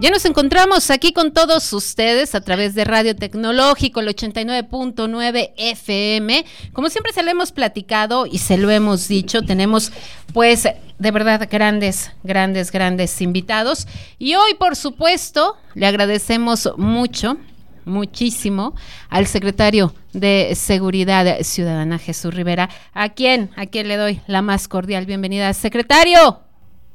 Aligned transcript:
Ya 0.00 0.10
nos 0.10 0.24
encontramos 0.24 0.90
aquí 0.90 1.12
con 1.12 1.30
todos 1.30 1.74
ustedes 1.74 2.34
a 2.34 2.40
través 2.40 2.74
de 2.74 2.84
Radio 2.84 3.14
Tecnológico, 3.14 4.00
el 4.00 4.08
89.9 4.08 5.52
FM. 5.58 6.46
Como 6.72 6.88
siempre 6.88 7.12
se 7.12 7.22
lo 7.22 7.30
hemos 7.30 7.52
platicado 7.52 8.24
y 8.24 8.38
se 8.38 8.56
lo 8.56 8.70
hemos 8.70 9.08
dicho, 9.08 9.42
tenemos 9.42 9.92
pues 10.32 10.66
de 10.98 11.10
verdad 11.10 11.46
grandes, 11.50 12.12
grandes, 12.22 12.72
grandes 12.72 13.20
invitados. 13.20 13.86
Y 14.18 14.36
hoy, 14.36 14.54
por 14.54 14.74
supuesto, 14.74 15.58
le 15.74 15.86
agradecemos 15.86 16.70
mucho 16.78 17.36
muchísimo 17.84 18.74
al 19.10 19.26
secretario 19.26 19.94
de 20.14 20.54
Seguridad 20.54 21.42
Ciudadana, 21.42 21.98
Jesús 21.98 22.32
Rivera, 22.32 22.70
a 22.94 23.10
quien, 23.10 23.50
a 23.54 23.66
quien 23.66 23.86
le 23.86 23.98
doy 23.98 24.22
la 24.26 24.40
más 24.40 24.66
cordial 24.66 25.04
bienvenida. 25.04 25.52
Secretario, 25.52 26.40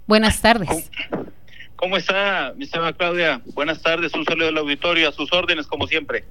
buenas 0.08 0.42
tardes. 0.42 0.90
¿Cómo 1.76 1.98
está, 1.98 2.54
mi 2.56 2.66
señora 2.66 2.94
Claudia? 2.94 3.42
Buenas 3.54 3.82
tardes, 3.82 4.14
un 4.14 4.24
saludo 4.24 4.48
al 4.48 4.58
auditorio, 4.58 5.10
a 5.10 5.12
sus 5.12 5.32
órdenes, 5.34 5.68
como 5.68 5.88
siempre. 5.88 6.24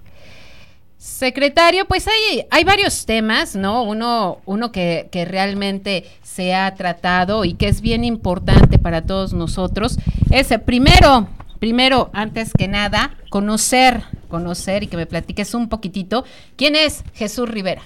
Secretario, 0.96 1.84
pues 1.84 2.08
hay, 2.08 2.46
hay 2.50 2.64
varios 2.64 3.05
temas, 3.05 3.54
¿no? 3.54 3.82
Uno, 3.82 4.41
uno 4.46 4.72
que, 4.72 5.08
que 5.12 5.27
realmente 5.27 6.10
se 6.22 6.54
ha 6.54 6.74
tratado 6.74 7.44
y 7.44 7.54
que 7.54 7.69
es 7.69 7.82
bien 7.82 8.04
importante 8.04 8.78
para 8.78 9.02
todos 9.02 9.34
nosotros 9.34 9.98
es, 10.30 10.50
eh, 10.50 10.58
primero, 10.58 11.28
primero, 11.60 12.10
antes 12.14 12.52
que 12.56 12.69
nada, 12.69 13.14
conocer, 13.28 14.02
conocer 14.28 14.82
y 14.82 14.86
que 14.86 14.97
me 14.97 15.04
platiques 15.04 15.52
un 15.52 15.69
poquitito, 15.69 16.24
¿quién 16.56 16.74
es 16.74 17.04
Jesús 17.14 17.50
Rivera? 17.50 17.82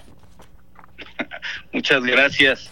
Muchas 1.72 2.04
gracias. 2.04 2.70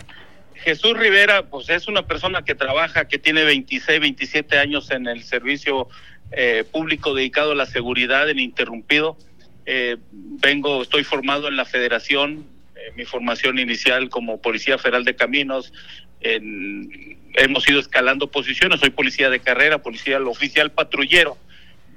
Jesús 0.66 0.98
Rivera, 0.98 1.44
pues 1.48 1.70
es 1.70 1.86
una 1.86 2.08
persona 2.08 2.42
que 2.42 2.56
trabaja, 2.56 3.06
que 3.06 3.18
tiene 3.18 3.44
26, 3.44 4.00
27 4.00 4.58
años 4.58 4.90
en 4.90 5.06
el 5.06 5.22
servicio 5.22 5.86
eh, 6.32 6.64
público 6.68 7.14
dedicado 7.14 7.52
a 7.52 7.54
la 7.54 7.66
seguridad 7.66 8.26
ininterrumpido. 8.26 9.16
Eh, 9.64 9.96
vengo, 10.10 10.82
estoy 10.82 11.04
formado 11.04 11.46
en 11.46 11.54
la 11.56 11.66
federación, 11.66 12.46
eh, 12.74 12.90
mi 12.96 13.04
formación 13.04 13.60
inicial 13.60 14.08
como 14.08 14.42
Policía 14.42 14.76
Federal 14.76 15.04
de 15.04 15.14
Caminos, 15.14 15.72
hemos 16.20 17.68
ido 17.68 17.78
escalando 17.78 18.32
posiciones, 18.32 18.80
soy 18.80 18.90
policía 18.90 19.30
de 19.30 19.38
carrera, 19.38 19.78
policía 19.78 20.18
oficial 20.20 20.72
patrullero. 20.72 21.38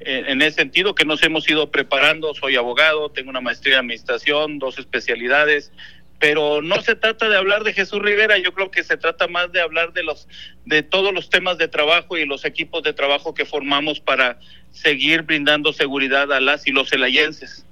en 0.01 0.43
ese 0.43 0.57
sentido 0.57 0.93
que 0.93 1.05
nos 1.05 1.23
hemos 1.23 1.49
ido 1.49 1.71
preparando, 1.71 2.35
soy 2.35 2.55
abogado, 2.55 3.09
tengo 3.09 3.31
una 3.31 3.41
maestría 3.41 3.75
en 3.75 3.79
administración, 3.79 4.59
dos 4.59 4.77
especialidades, 4.77 5.71
pero 6.19 6.61
no 6.61 6.81
se 6.81 6.95
trata 6.95 7.29
de 7.29 7.37
hablar 7.37 7.63
de 7.63 7.73
Jesús 7.73 8.01
Rivera, 8.01 8.37
yo 8.37 8.53
creo 8.53 8.69
que 8.69 8.83
se 8.83 8.97
trata 8.97 9.27
más 9.27 9.51
de 9.51 9.61
hablar 9.61 9.93
de 9.93 10.03
los 10.03 10.27
de 10.65 10.83
todos 10.83 11.13
los 11.13 11.29
temas 11.29 11.57
de 11.57 11.67
trabajo 11.67 12.17
y 12.17 12.25
los 12.25 12.43
equipos 12.45 12.83
de 12.83 12.93
trabajo 12.93 13.33
que 13.33 13.45
formamos 13.45 13.99
para 13.99 14.37
seguir 14.71 15.23
brindando 15.23 15.71
seguridad 15.71 16.31
a 16.31 16.39
las 16.39 16.67
y 16.67 16.71
los 16.71 16.89
celayenses. 16.89 17.65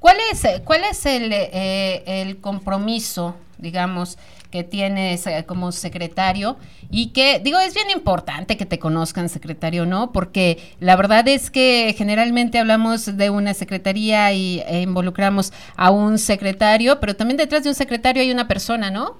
¿Cuál 0.00 0.16
es 0.30 0.46
cuál 0.64 0.84
es 0.84 1.06
el, 1.06 1.32
eh, 1.32 2.02
el 2.06 2.40
compromiso, 2.40 3.36
digamos, 3.56 4.18
que 4.50 4.64
tienes 4.64 5.24
como 5.46 5.72
secretario 5.72 6.56
y 6.90 7.10
que, 7.10 7.38
digo, 7.38 7.58
es 7.58 7.74
bien 7.74 7.90
importante 7.90 8.56
que 8.56 8.64
te 8.64 8.78
conozcan 8.78 9.28
secretario, 9.28 9.84
¿no? 9.84 10.12
Porque 10.12 10.58
la 10.80 10.96
verdad 10.96 11.26
es 11.28 11.50
que 11.50 11.94
generalmente 11.96 12.58
hablamos 12.58 13.16
de 13.16 13.30
una 13.30 13.52
secretaría 13.54 14.32
y 14.32 14.60
e 14.66 14.80
involucramos 14.80 15.52
a 15.76 15.90
un 15.90 16.18
secretario, 16.18 16.98
pero 17.00 17.14
también 17.14 17.36
detrás 17.36 17.64
de 17.64 17.70
un 17.70 17.74
secretario 17.74 18.22
hay 18.22 18.30
una 18.30 18.48
persona, 18.48 18.90
¿no? 18.90 19.18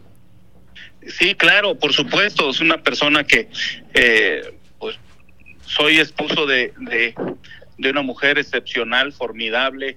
Sí, 1.06 1.34
claro, 1.34 1.74
por 1.74 1.92
supuesto, 1.92 2.50
es 2.50 2.60
una 2.60 2.82
persona 2.82 3.24
que, 3.24 3.48
eh, 3.94 4.54
pues, 4.78 4.96
soy 5.64 5.98
esposo 5.98 6.46
de, 6.46 6.72
de, 6.78 7.90
una 7.90 8.02
mujer 8.02 8.38
excepcional, 8.38 9.12
formidable, 9.12 9.96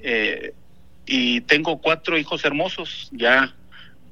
eh, 0.00 0.52
y 1.06 1.40
tengo 1.42 1.78
cuatro 1.80 2.18
hijos 2.18 2.44
hermosos, 2.44 3.08
ya 3.12 3.54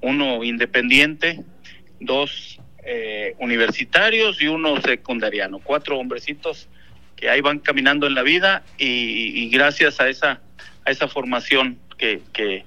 uno 0.02 0.44
independiente, 0.44 1.40
dos 2.00 2.60
eh, 2.84 3.34
universitarios 3.38 4.42
y 4.42 4.48
uno 4.48 4.80
secundariano, 4.80 5.60
cuatro 5.60 5.98
hombrecitos 5.98 6.68
que 7.16 7.30
ahí 7.30 7.40
van 7.40 7.60
caminando 7.60 8.06
en 8.06 8.14
la 8.14 8.22
vida 8.22 8.64
y, 8.78 9.48
gracias 9.50 10.00
a 10.00 10.08
esa 10.08 10.40
a 10.84 10.90
esa 10.90 11.06
formación 11.06 11.78
que, 11.96 12.64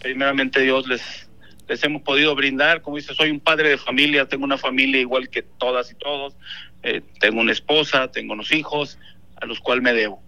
primeramente 0.00 0.60
Dios 0.60 0.86
les 0.86 1.28
les 1.66 1.82
hemos 1.82 2.02
podido 2.02 2.34
brindar, 2.34 2.82
como 2.82 2.96
dice, 2.96 3.14
soy 3.14 3.30
un 3.30 3.40
padre 3.40 3.70
de 3.70 3.78
familia, 3.78 4.28
tengo 4.28 4.44
una 4.44 4.58
familia 4.58 5.00
igual 5.00 5.30
que 5.30 5.40
todas 5.40 5.90
y 5.90 5.94
todos, 5.94 6.36
eh, 6.82 7.00
tengo 7.20 7.40
una 7.40 7.52
esposa, 7.52 8.10
tengo 8.10 8.34
unos 8.34 8.52
hijos 8.52 8.98
a 9.36 9.46
los 9.46 9.60
cuales 9.60 9.82
me 9.82 9.94
debo. 9.94 10.23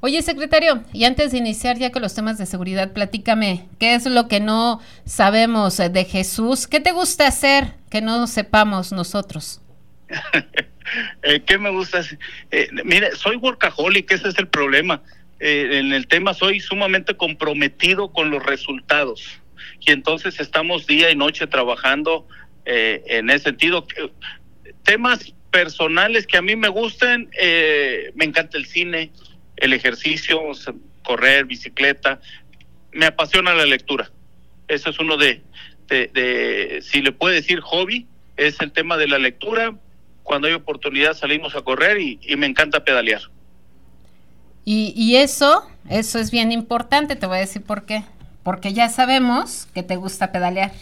Oye, 0.00 0.22
secretario, 0.22 0.84
y 0.92 1.04
antes 1.04 1.32
de 1.32 1.38
iniciar 1.38 1.76
ya 1.76 1.90
con 1.90 2.02
los 2.02 2.14
temas 2.14 2.38
de 2.38 2.46
seguridad, 2.46 2.92
platícame, 2.92 3.66
¿qué 3.80 3.94
es 3.94 4.06
lo 4.06 4.28
que 4.28 4.38
no 4.38 4.80
sabemos 5.04 5.78
de 5.78 6.04
Jesús? 6.04 6.68
¿Qué 6.68 6.78
te 6.78 6.92
gusta 6.92 7.26
hacer 7.26 7.74
que 7.90 8.00
no 8.00 8.26
sepamos 8.26 8.92
nosotros? 8.92 9.60
Eh, 11.22 11.42
¿Qué 11.44 11.58
me 11.58 11.68
gusta? 11.68 12.00
Eh, 12.50 12.70
mire, 12.86 13.14
soy 13.14 13.36
workaholic, 13.36 14.10
ese 14.10 14.28
es 14.28 14.38
el 14.38 14.48
problema. 14.48 15.02
Eh, 15.38 15.80
en 15.80 15.92
el 15.92 16.06
tema 16.06 16.32
soy 16.32 16.60
sumamente 16.60 17.14
comprometido 17.14 18.10
con 18.10 18.30
los 18.30 18.42
resultados 18.42 19.38
y 19.80 19.92
entonces 19.92 20.40
estamos 20.40 20.86
día 20.86 21.10
y 21.10 21.14
noche 21.14 21.46
trabajando 21.46 22.26
en 22.64 23.28
ese 23.28 23.44
sentido. 23.44 23.86
Temas 24.82 25.34
personales 25.50 26.26
que 26.26 26.38
a 26.38 26.42
mí 26.42 26.56
me 26.56 26.68
gusten, 26.68 27.28
me 28.14 28.24
encanta 28.24 28.56
el 28.56 28.64
cine, 28.64 29.10
el 29.60 29.72
ejercicio, 29.72 30.40
correr, 31.04 31.44
bicicleta. 31.44 32.20
Me 32.92 33.06
apasiona 33.06 33.54
la 33.54 33.66
lectura. 33.66 34.10
Eso 34.66 34.90
es 34.90 34.98
uno 34.98 35.16
de, 35.16 35.42
de, 35.88 36.80
si 36.82 37.00
le 37.00 37.12
puede 37.12 37.36
decir 37.36 37.60
hobby, 37.60 38.06
es 38.36 38.60
el 38.60 38.72
tema 38.72 38.96
de 38.96 39.08
la 39.08 39.18
lectura. 39.18 39.74
Cuando 40.22 40.48
hay 40.48 40.54
oportunidad 40.54 41.14
salimos 41.14 41.54
a 41.56 41.62
correr 41.62 42.00
y, 42.00 42.18
me 42.36 42.46
encanta 42.46 42.84
pedalear. 42.84 43.22
Y, 44.64 44.92
y 44.94 45.16
eso, 45.16 45.66
eso 45.88 46.18
es 46.18 46.30
bien 46.30 46.52
importante, 46.52 47.16
te 47.16 47.26
voy 47.26 47.38
a 47.38 47.40
decir 47.40 47.62
por 47.62 47.86
qué. 47.86 48.04
Porque 48.42 48.72
ya 48.72 48.88
sabemos 48.88 49.66
que 49.74 49.82
te 49.82 49.96
gusta 49.96 50.30
pedalear. 50.30 50.72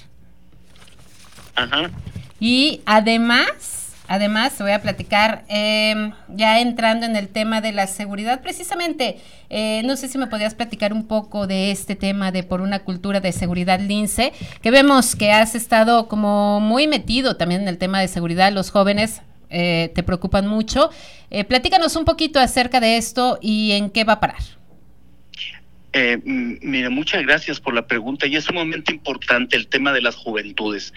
Ajá. 1.55 1.91
Y 2.39 2.83
además, 2.85 3.76
Además, 4.09 4.55
voy 4.59 4.71
a 4.71 4.83
platicar, 4.83 5.45
em, 5.49 6.13
ya 6.29 6.61
entrando 6.61 7.07
en 7.07 7.17
el 7.17 7.29
tema 7.29 7.61
de 7.61 7.73
la 7.73 7.87
seguridad, 7.87 8.41
precisamente, 8.41 9.19
eh, 9.51 9.83
no 9.85 9.97
sé 9.97 10.09
si 10.09 10.19
me 10.19 10.27
podías 10.27 10.55
platicar 10.55 10.93
un 10.93 11.07
poco 11.07 11.47
de 11.47 11.71
este 11.71 11.97
tema 11.97 12.31
de 12.31 12.43
por 12.43 12.61
una 12.61 12.81
cultura 12.81 13.21
de 13.21 13.33
seguridad 13.33 13.81
lince, 13.81 14.33
que 14.63 14.71
vemos 14.71 15.17
que 15.17 15.33
has 15.33 15.55
estado 15.55 16.09
como 16.09 16.61
muy 16.61 16.87
metido 16.87 17.37
también 17.37 17.63
en 17.63 17.69
el 17.69 17.79
tema 17.79 18.01
de 18.01 18.09
seguridad, 18.09 18.53
los 18.53 18.71
jóvenes 18.71 19.23
eh, 19.51 19.93
te 19.95 20.03
preocupan 20.03 20.47
mucho. 20.47 20.91
Eh, 21.31 21.45
platícanos 21.45 21.97
un 21.97 22.05
poquito 22.05 22.41
acerca 22.41 22.81
de 22.81 22.97
esto 22.97 23.39
y 23.41 23.73
en 23.73 23.91
qué 23.91 24.05
va 24.05 24.15
a 24.15 24.21
parar. 24.21 24.56
Eh, 25.99 26.21
mira, 26.23 26.91
muchas 26.91 27.23
gracias 27.23 27.59
por 27.59 27.73
la 27.73 27.87
pregunta 27.87 28.27
y 28.27 28.37
es 28.37 28.45
sumamente 28.45 28.93
importante 28.93 29.57
el 29.57 29.67
tema 29.67 29.95
de 29.95 30.03
las 30.03 30.15
juventudes. 30.15 30.93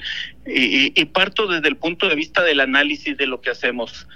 Y, 0.45 1.05
parto 1.05 1.47
desde 1.47 1.69
el 1.69 1.77
punto 1.77 2.09
de 2.09 2.15
vista 2.15 2.43
del 2.43 2.59
análisis 2.59 3.15
de 3.15 3.25
lo 3.25 3.39
que 3.39 3.49
hacemos. 3.49 4.09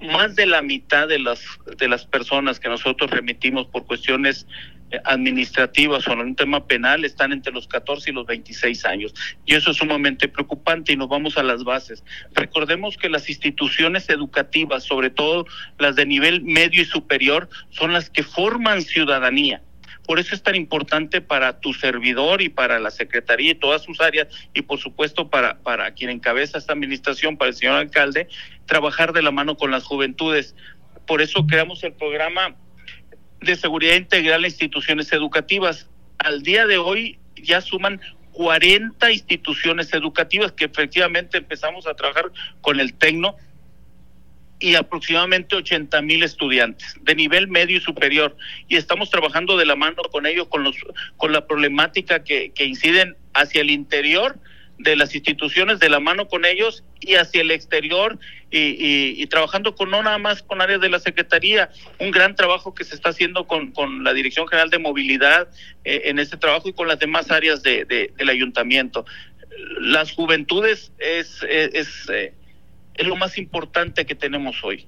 Más 0.00 0.34
de 0.34 0.46
la 0.46 0.62
mitad 0.62 1.08
de 1.08 1.18
las, 1.18 1.42
de 1.76 1.88
las 1.88 2.06
personas 2.06 2.58
que 2.58 2.70
nosotros 2.70 3.10
remitimos 3.10 3.66
por 3.66 3.84
cuestiones 3.84 4.46
eh, 4.90 4.98
administrativas 5.04 6.08
o 6.08 6.14
en 6.14 6.20
un 6.20 6.36
tema 6.36 6.66
penal 6.66 7.04
están 7.04 7.32
entre 7.32 7.52
los 7.52 7.68
14 7.68 8.08
y 8.08 8.14
los 8.14 8.26
26 8.26 8.86
años. 8.86 9.12
Y 9.44 9.56
eso 9.56 9.72
es 9.72 9.76
sumamente 9.76 10.26
preocupante 10.26 10.94
y 10.94 10.96
nos 10.96 11.10
vamos 11.10 11.36
a 11.36 11.42
las 11.42 11.64
bases. 11.64 12.02
Recordemos 12.32 12.96
que 12.96 13.10
las 13.10 13.28
instituciones 13.28 14.08
educativas, 14.08 14.84
sobre 14.84 15.10
todo 15.10 15.44
las 15.78 15.96
de 15.96 16.06
nivel 16.06 16.40
medio 16.40 16.80
y 16.80 16.86
superior, 16.86 17.50
son 17.68 17.92
las 17.92 18.08
que 18.08 18.22
forman 18.22 18.80
ciudadanía 18.80 19.60
por 20.08 20.18
eso 20.18 20.34
es 20.34 20.42
tan 20.42 20.54
importante 20.54 21.20
para 21.20 21.60
tu 21.60 21.74
servidor 21.74 22.40
y 22.40 22.48
para 22.48 22.78
la 22.78 22.90
Secretaría 22.90 23.50
y 23.50 23.54
todas 23.54 23.82
sus 23.82 24.00
áreas 24.00 24.28
y 24.54 24.62
por 24.62 24.78
supuesto 24.78 25.28
para, 25.28 25.58
para 25.58 25.92
quien 25.92 26.08
encabeza 26.08 26.56
esta 26.56 26.72
administración, 26.72 27.36
para 27.36 27.50
el 27.50 27.54
señor 27.54 27.74
alcalde, 27.74 28.26
trabajar 28.64 29.12
de 29.12 29.20
la 29.20 29.32
mano 29.32 29.58
con 29.58 29.70
las 29.70 29.84
juventudes. 29.84 30.54
Por 31.06 31.20
eso 31.20 31.46
creamos 31.46 31.84
el 31.84 31.92
programa 31.92 32.56
de 33.42 33.54
seguridad 33.54 33.96
integral 33.96 34.44
a 34.44 34.46
instituciones 34.46 35.12
educativas. 35.12 35.90
Al 36.16 36.42
día 36.42 36.66
de 36.66 36.78
hoy 36.78 37.18
ya 37.42 37.60
suman 37.60 38.00
40 38.32 39.12
instituciones 39.12 39.92
educativas 39.92 40.52
que 40.52 40.64
efectivamente 40.64 41.36
empezamos 41.36 41.86
a 41.86 41.92
trabajar 41.92 42.32
con 42.62 42.80
el 42.80 42.94
Tecno 42.94 43.36
y 44.60 44.74
aproximadamente 44.74 45.56
80 45.56 46.02
mil 46.02 46.22
estudiantes 46.22 46.96
de 47.00 47.14
nivel 47.14 47.48
medio 47.48 47.76
y 47.76 47.80
superior 47.80 48.36
y 48.68 48.76
estamos 48.76 49.10
trabajando 49.10 49.56
de 49.56 49.66
la 49.66 49.76
mano 49.76 50.02
con 50.10 50.26
ellos 50.26 50.48
con 50.48 50.64
los 50.64 50.76
con 51.16 51.32
la 51.32 51.46
problemática 51.46 52.24
que, 52.24 52.50
que 52.52 52.64
inciden 52.64 53.16
hacia 53.34 53.60
el 53.60 53.70
interior 53.70 54.38
de 54.78 54.96
las 54.96 55.14
instituciones 55.14 55.80
de 55.80 55.88
la 55.88 56.00
mano 56.00 56.28
con 56.28 56.44
ellos 56.44 56.84
y 57.00 57.14
hacia 57.14 57.40
el 57.42 57.50
exterior 57.50 58.18
y, 58.50 59.26
trabajando 59.26 59.74
con 59.74 59.90
no 59.90 60.02
nada 60.02 60.18
más 60.18 60.42
con 60.42 60.62
áreas 60.62 60.80
de 60.80 60.88
la 60.88 60.98
Secretaría, 60.98 61.70
un 61.98 62.10
gran 62.10 62.34
trabajo 62.34 62.74
que 62.74 62.84
se 62.84 62.94
está 62.94 63.10
haciendo 63.10 63.46
con, 63.46 63.72
con 63.72 64.04
la 64.04 64.14
Dirección 64.14 64.48
General 64.48 64.70
de 64.70 64.78
Movilidad 64.78 65.48
eh, 65.84 66.02
en 66.06 66.18
este 66.18 66.36
trabajo 66.36 66.68
y 66.68 66.72
con 66.72 66.88
las 66.88 66.98
demás 66.98 67.30
áreas 67.30 67.62
de, 67.62 67.84
del 67.84 68.28
ayuntamiento. 68.28 69.04
Las 69.80 70.12
juventudes 70.12 70.92
es, 70.98 71.40
eh, 71.48 72.32
es, 72.98 73.06
lo 73.06 73.16
más 73.16 73.38
importante 73.38 74.04
que 74.04 74.14
tenemos 74.14 74.62
hoy 74.62 74.86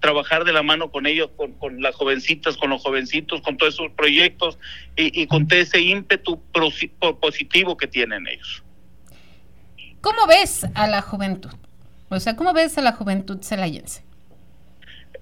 trabajar 0.00 0.44
de 0.44 0.52
la 0.52 0.62
mano 0.62 0.90
con 0.90 1.06
ellos, 1.06 1.30
con, 1.34 1.52
con, 1.52 1.80
las 1.80 1.94
jovencitas, 1.94 2.58
con 2.58 2.68
los 2.68 2.82
jovencitos, 2.82 3.40
con 3.40 3.56
todos 3.56 3.74
esos 3.74 3.90
proyectos 3.92 4.58
y, 4.96 5.22
y 5.22 5.26
con 5.26 5.48
todo 5.48 5.58
ese 5.58 5.80
ímpetu 5.80 6.42
positivo 7.20 7.76
que 7.78 7.86
tienen 7.86 8.26
ellos. 8.28 8.62
¿Cómo 10.02 10.26
ves 10.26 10.66
a 10.74 10.86
la 10.86 11.00
juventud? 11.00 11.50
O 12.10 12.20
sea, 12.20 12.36
¿cómo 12.36 12.52
ves 12.52 12.76
a 12.76 12.82
la 12.82 12.92
juventud 12.92 13.38
celayense? 13.42 14.04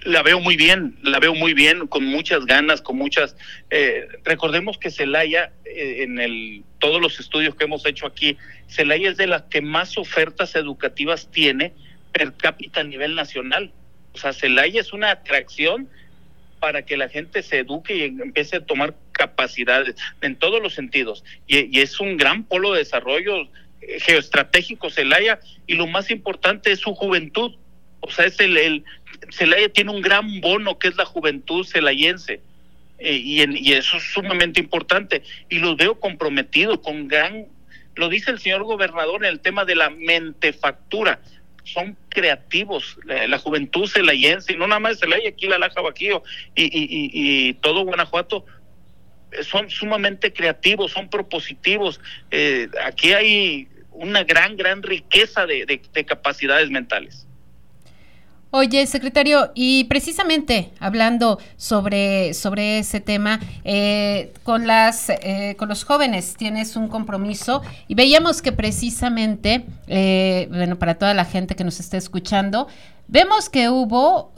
La 0.05 0.23
veo 0.23 0.41
muy 0.41 0.57
bien, 0.57 0.99
la 1.03 1.21
veo 1.21 1.35
muy 1.35 1.55
bien, 1.55 1.87
con 1.87 2.05
muchas 2.05 2.45
ganas, 2.45 2.83
con 2.83 2.97
muchas. 2.97 3.37
Eh, 3.71 4.09
recordemos 4.25 4.79
que 4.79 4.91
Celaya, 4.91 5.53
eh, 5.65 6.03
en 6.03 6.19
el 6.19 6.65
todos 6.81 7.01
los 7.01 7.21
estudios 7.21 7.55
que 7.55 7.65
hemos 7.65 7.87
hecho 7.87 8.07
aquí, 8.07 8.37
Celaya 8.67 9.11
es 9.11 9.17
de 9.17 9.29
las 9.29 9.43
que 9.43 9.63
más 9.63 9.97
ofertas 9.97 10.57
educativas 10.57 11.31
tiene 11.31 11.73
per 12.13 12.35
cápita 12.35 12.81
a 12.81 12.85
nivel 12.85 13.15
nacional. 13.15 13.73
O 14.15 14.19
sea, 14.19 14.33
Celaya 14.33 14.81
es 14.81 14.93
una 14.93 15.11
atracción 15.11 15.89
para 16.61 16.83
que 16.83 16.97
la 16.97 17.09
gente 17.09 17.43
se 17.43 17.59
eduque 17.59 17.97
y 17.97 18.03
empiece 18.05 18.57
a 18.57 18.65
tomar 18.65 18.95
capacidades 19.11 19.97
en 20.21 20.37
todos 20.37 20.63
los 20.63 20.75
sentidos. 20.75 21.25
Y, 21.49 21.81
es 21.81 21.99
un 21.99 22.17
gran 22.17 22.45
polo 22.45 22.73
de 22.73 22.79
desarrollo 22.79 23.49
geoestratégico 23.99 24.89
Celaya 24.89 25.41
y 25.67 25.75
lo 25.75 25.89
más 25.89 26.11
importante 26.11 26.71
es 26.71 26.79
su 26.79 26.95
juventud. 26.95 27.57
O 27.99 28.11
sea, 28.11 28.27
es 28.27 28.39
el, 28.39 28.57
el 28.57 28.85
Celaya 29.31 29.69
tiene 29.71 29.91
un 29.91 30.03
gran 30.03 30.41
bono 30.41 30.79
que 30.79 30.89
es 30.89 30.97
la 30.97 31.05
juventud 31.05 31.67
celayense. 31.67 32.41
Eh, 32.99 33.17
y, 33.17 33.69
y 33.69 33.73
eso 33.73 33.97
es 33.97 34.05
sumamente 34.13 34.61
importante. 34.61 35.25
Y 35.49 35.59
los 35.59 35.77
veo 35.77 35.99
comprometidos 35.99 36.79
con 36.79 37.09
gran, 37.09 37.47
lo 37.97 38.09
dice 38.09 38.31
el 38.31 38.39
señor 38.39 38.63
gobernador 38.63 39.25
en 39.25 39.31
el 39.31 39.41
tema 39.41 39.65
de 39.65 39.75
la 39.75 39.91
mentefactura. 39.91 41.21
Son 41.65 41.97
creativos, 42.09 42.99
la, 43.05 43.39
juventud 43.39 43.87
celayense, 43.87 44.53
y 44.53 44.57
no 44.57 44.67
nada 44.67 44.81
más 44.81 44.99
Celaya, 44.99 45.29
aquí 45.29 45.47
la 45.47 45.59
Laja 45.59 45.81
Baquillo 45.81 46.23
y, 46.55 46.65
y, 46.65 47.11
y 47.13 47.55
todo 47.55 47.85
Guanajuato 47.85 48.45
son 49.43 49.71
sumamente 49.71 50.33
creativos, 50.33 50.93
son 50.93 51.09
propositivos. 51.09 52.01
Eh, 52.31 52.69
aquí 52.85 53.13
hay 53.13 53.69
una 53.93 54.25
gran, 54.25 54.57
gran 54.57 54.83
riqueza 54.83 55.47
de, 55.47 55.81
capacidades 56.07 56.71
mentales. 56.71 57.27
Oye, 58.55 58.87
secretario, 58.87 59.51
y 59.55 59.85
precisamente 59.85 60.73
hablando 60.79 61.39
sobre, 61.57 62.35
sobre 62.35 62.81
ese 62.81 63.01
tema, 63.01 63.41
eh, 63.65 64.31
con, 64.43 64.67
las, 64.67 65.09
eh, 65.09 65.57
con 65.57 65.71
los 65.71 65.85
jóvenes 65.85 66.37
tienes 66.37 66.77
un 66.77 66.89
compromiso 66.89 67.63
y 67.89 67.95
veíamos 67.95 68.43
que 68.43 68.53
precisamente, 68.53 69.65
eh, 69.87 70.49
bueno, 70.51 70.79
para 70.79 70.99
toda 70.99 71.15
la 71.15 71.25
gente 71.25 71.57
que 71.57 71.65
nos 71.65 71.81
está 71.81 71.97
escuchando, 71.97 72.69
vemos 73.09 73.49
que 73.49 73.71
hubo 73.71 74.35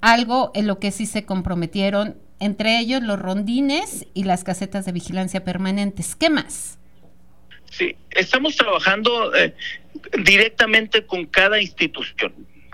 algo 0.00 0.50
en 0.54 0.66
lo 0.66 0.78
que 0.78 0.90
sí 0.90 1.04
se 1.04 1.26
comprometieron, 1.26 2.16
entre 2.40 2.78
ellos 2.78 3.02
los 3.02 3.18
rondines 3.18 4.06
y 4.14 4.24
las 4.24 4.44
casetas 4.44 4.86
de 4.86 4.92
vigilancia 4.92 5.44
permanentes. 5.44 6.16
¿Qué 6.16 6.30
más? 6.30 6.78
Sí, 7.70 7.96
estamos 8.10 8.56
trabajando 8.56 9.34
eh, 9.34 9.54
directamente 10.24 11.06
con 11.06 11.26
cada 11.26 11.60
institución. 11.60 12.32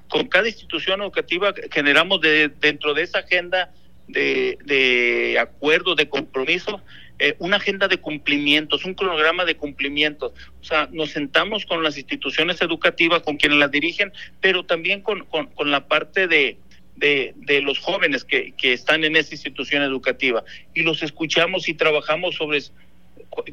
Con 0.09 0.29
cada 0.29 0.49
institución 0.49 1.03
educativa 1.03 1.55
generamos 1.71 2.21
de, 2.21 2.49
dentro 2.49 2.95
de 2.95 3.03
esa 3.03 3.21
agenda 3.21 3.73
de, 4.07 4.59
de 4.65 5.39
acuerdo, 5.39 5.95
de 5.95 6.09
compromiso, 6.09 6.83
eh, 7.21 7.35
una 7.41 7.57
agenda 7.57 7.89
de 7.89 7.99
cumplimientos, 7.99 8.85
un 8.85 8.95
cronograma 8.95 9.45
de 9.45 9.57
cumplimientos. 9.57 10.33
O 10.61 10.65
sea, 10.65 10.89
nos 10.93 11.11
sentamos 11.11 11.67
con 11.67 11.83
las 11.83 11.97
instituciones 11.97 12.63
educativas, 12.63 13.23
con 13.23 13.37
quienes 13.37 13.59
las 13.59 13.73
dirigen, 13.73 14.13
pero 14.41 14.65
también 14.65 15.03
con, 15.03 15.27
la 15.65 15.89
parte 15.89 16.29
de, 16.29 16.57
los 17.63 17.79
jóvenes 17.81 18.25
que, 18.25 18.53
que 18.53 18.73
están 18.73 19.03
en 19.03 19.17
esa 19.17 19.35
institución 19.35 19.83
educativa 19.83 20.45
y 20.75 20.83
los 20.83 21.03
escuchamos 21.03 21.69
y 21.69 21.75
trabajamos 21.75 22.37
sobre 22.37 22.59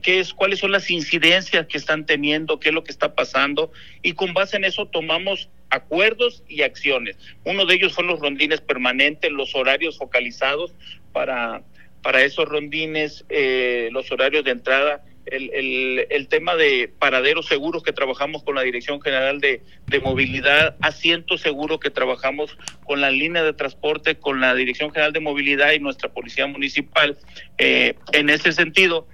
qué 0.01 0.19
es, 0.19 0.33
cuáles 0.33 0.59
son 0.59 0.71
las 0.71 0.89
incidencias 0.89 1.67
que 1.67 1.77
están 1.77 2.05
teniendo, 2.05 2.59
qué 2.59 2.69
es 2.69 2.75
lo 2.75 2.83
que 2.83 2.91
está 2.91 3.15
pasando, 3.15 3.71
y 4.01 4.13
con 4.13 4.33
base 4.33 4.57
en 4.57 4.65
eso 4.65 4.87
tomamos 4.87 5.49
acuerdos 5.69 6.43
y 6.47 6.61
acciones. 6.61 7.17
Uno 7.43 7.65
de 7.65 7.75
ellos 7.75 7.93
son 7.93 8.07
los 8.07 8.19
rondines 8.19 8.61
permanentes, 8.61 9.31
los 9.31 9.55
horarios 9.55 9.97
focalizados 9.97 10.73
para, 11.11 11.63
para 12.01 12.23
esos 12.23 12.47
rondines, 12.47 13.25
eh, 13.29 13.89
los 13.91 14.11
horarios 14.11 14.43
de 14.43 14.51
entrada, 14.51 15.03
el, 15.25 16.05
el, 16.09 16.27
tema 16.27 16.55
de 16.55 16.91
paraderos 16.99 17.47
seguros 17.47 17.81
que 17.81 17.91
trabajamos 17.91 18.43
con 18.43 18.55
la 18.55 18.61
Dirección 18.61 19.01
General 19.01 19.39
de, 19.39 19.61
de 19.87 19.99
Movilidad, 19.99 20.75
asientos 20.81 21.41
seguros 21.41 21.79
que 21.79 21.89
trabajamos 21.89 22.55
con 22.83 23.01
la 23.01 23.09
línea 23.09 23.43
de 23.43 23.53
transporte, 23.53 24.15
con 24.15 24.39
la 24.39 24.53
Dirección 24.53 24.91
General 24.91 25.13
de 25.13 25.19
Movilidad 25.19 25.71
y 25.71 25.79
nuestra 25.79 26.09
Policía 26.09 26.45
Municipal. 26.45 27.17
Eh, 27.57 27.95
en 28.11 28.29
ese 28.29 28.51
sentido, 28.51 29.07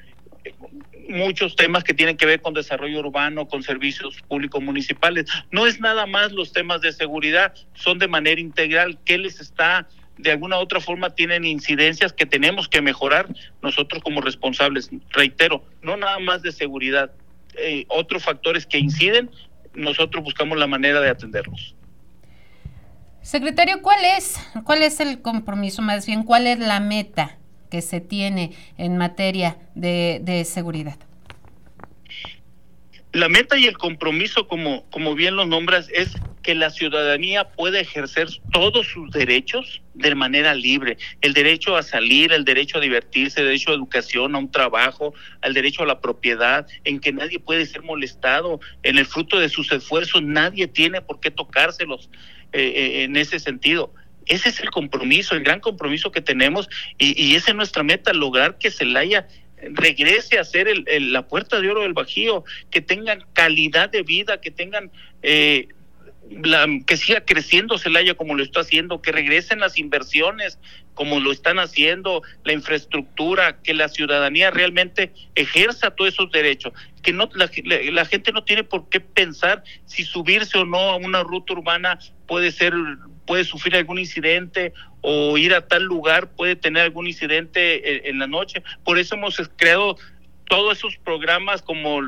muchos 1.11 1.55
temas 1.55 1.83
que 1.83 1.93
tienen 1.93 2.17
que 2.17 2.25
ver 2.25 2.41
con 2.41 2.53
desarrollo 2.53 2.99
urbano, 2.99 3.47
con 3.47 3.63
servicios 3.63 4.21
públicos 4.27 4.61
municipales. 4.61 5.25
No 5.51 5.67
es 5.67 5.79
nada 5.79 6.05
más 6.05 6.31
los 6.31 6.51
temas 6.51 6.81
de 6.81 6.91
seguridad, 6.91 7.53
son 7.73 7.99
de 7.99 8.07
manera 8.07 8.41
integral. 8.41 8.97
¿Qué 9.05 9.17
les 9.17 9.39
está, 9.39 9.87
de 10.17 10.31
alguna 10.31 10.57
u 10.57 10.61
otra 10.61 10.79
forma, 10.79 11.11
tienen 11.11 11.45
incidencias 11.45 12.13
que 12.13 12.25
tenemos 12.25 12.67
que 12.67 12.81
mejorar 12.81 13.27
nosotros 13.61 14.01
como 14.03 14.21
responsables? 14.21 14.89
Reitero, 15.09 15.63
no 15.81 15.97
nada 15.97 16.19
más 16.19 16.41
de 16.41 16.51
seguridad, 16.51 17.11
eh, 17.57 17.85
otros 17.89 18.23
factores 18.23 18.65
que 18.65 18.77
inciden, 18.77 19.29
nosotros 19.73 20.23
buscamos 20.23 20.57
la 20.57 20.67
manera 20.67 20.99
de 21.01 21.09
atenderlos. 21.09 21.75
Secretario, 23.21 23.81
¿cuál 23.81 24.03
es, 24.03 24.35
cuál 24.63 24.81
es 24.81 24.99
el 24.99 25.21
compromiso, 25.21 25.81
más 25.81 26.07
bien, 26.07 26.23
cuál 26.23 26.47
es 26.47 26.57
la 26.57 26.79
meta 26.79 27.37
que 27.69 27.81
se 27.81 28.01
tiene 28.01 28.51
en 28.77 28.97
materia 28.97 29.57
de, 29.75 30.43
seguridad? 30.45 30.97
La 33.13 33.27
meta 33.27 33.57
y 33.57 33.65
el 33.65 33.77
compromiso, 33.77 34.47
como, 34.47 34.89
como 34.89 35.15
bien 35.15 35.35
lo 35.35 35.45
nombras, 35.45 35.89
es 35.93 36.15
que 36.43 36.55
la 36.55 36.69
ciudadanía 36.69 37.49
pueda 37.49 37.79
ejercer 37.79 38.27
todos 38.51 38.87
sus 38.87 39.11
derechos 39.11 39.81
de 39.93 40.15
manera 40.15 40.53
libre. 40.53 40.97
El 41.19 41.33
derecho 41.33 41.75
a 41.75 41.83
salir, 41.83 42.31
el 42.31 42.45
derecho 42.45 42.77
a 42.77 42.81
divertirse, 42.81 43.41
el 43.41 43.47
derecho 43.47 43.71
a 43.71 43.75
educación, 43.75 44.33
a 44.33 44.37
un 44.37 44.49
trabajo, 44.49 45.13
al 45.41 45.53
derecho 45.53 45.83
a 45.83 45.85
la 45.85 45.99
propiedad, 45.99 46.65
en 46.85 46.99
que 46.99 47.11
nadie 47.11 47.39
puede 47.39 47.65
ser 47.65 47.83
molestado. 47.83 48.61
En 48.81 48.97
el 48.97 49.05
fruto 49.05 49.39
de 49.39 49.49
sus 49.49 49.71
esfuerzos 49.73 50.23
nadie 50.23 50.67
tiene 50.67 51.01
por 51.01 51.19
qué 51.19 51.31
tocárselos 51.31 52.09
eh, 52.53 52.61
eh, 52.61 53.03
en 53.03 53.17
ese 53.17 53.39
sentido. 53.39 53.93
Ese 54.25 54.49
es 54.49 54.59
el 54.61 54.69
compromiso, 54.69 55.35
el 55.35 55.43
gran 55.43 55.59
compromiso 55.59 56.11
que 56.11 56.21
tenemos 56.21 56.69
y, 56.97 57.21
y 57.21 57.35
esa 57.35 57.51
es 57.51 57.57
nuestra 57.57 57.83
meta, 57.83 58.13
lograr 58.13 58.57
que 58.57 58.71
Celaya 58.71 59.27
regrese 59.73 60.39
a 60.39 60.43
ser 60.43 60.67
el, 60.67 61.13
la 61.13 61.27
puerta 61.27 61.59
de 61.59 61.69
oro 61.69 61.81
del 61.81 61.93
Bajío, 61.93 62.43
que 62.69 62.81
tengan 62.81 63.25
calidad 63.33 63.89
de 63.89 64.03
vida, 64.03 64.41
que 64.41 64.51
tengan... 64.51 64.91
Eh, 65.21 65.67
la, 66.43 66.65
que 66.85 66.95
siga 66.95 67.25
creciendo 67.25 67.77
Celaya 67.77 68.13
como 68.13 68.35
lo 68.35 68.43
está 68.43 68.61
haciendo, 68.61 69.01
que 69.01 69.11
regresen 69.11 69.59
las 69.59 69.77
inversiones 69.77 70.59
como 70.93 71.19
lo 71.19 71.31
están 71.31 71.59
haciendo, 71.59 72.21
la 72.43 72.53
infraestructura, 72.53 73.61
que 73.61 73.73
la 73.73 73.89
ciudadanía 73.89 74.51
realmente 74.51 75.11
ejerza 75.35 75.91
todos 75.91 76.13
esos 76.13 76.31
derechos, 76.31 76.73
que 77.01 77.11
no 77.13 77.29
la, 77.33 77.49
la, 77.91 78.05
gente 78.05 78.31
no 78.31 78.43
tiene 78.43 78.63
por 78.63 78.87
qué 78.89 78.99
pensar 78.99 79.63
si 79.85 80.03
subirse 80.03 80.57
o 80.57 80.65
no 80.65 80.77
a 80.77 80.95
una 80.97 81.23
ruta 81.23 81.53
urbana 81.53 81.99
puede 82.27 82.51
ser 82.51 82.73
puede 83.31 83.45
sufrir 83.45 83.77
algún 83.77 83.97
incidente 83.97 84.73
o 84.99 85.37
ir 85.37 85.53
a 85.53 85.65
tal 85.65 85.83
lugar 85.83 86.31
puede 86.31 86.57
tener 86.57 86.83
algún 86.83 87.07
incidente 87.07 88.09
en, 88.09 88.19
la 88.19 88.27
noche. 88.27 88.61
Por 88.83 88.99
eso 88.99 89.15
hemos 89.15 89.41
creado 89.55 89.95
todos 90.49 90.77
esos 90.77 90.97
programas 90.97 91.61
como 91.61 92.01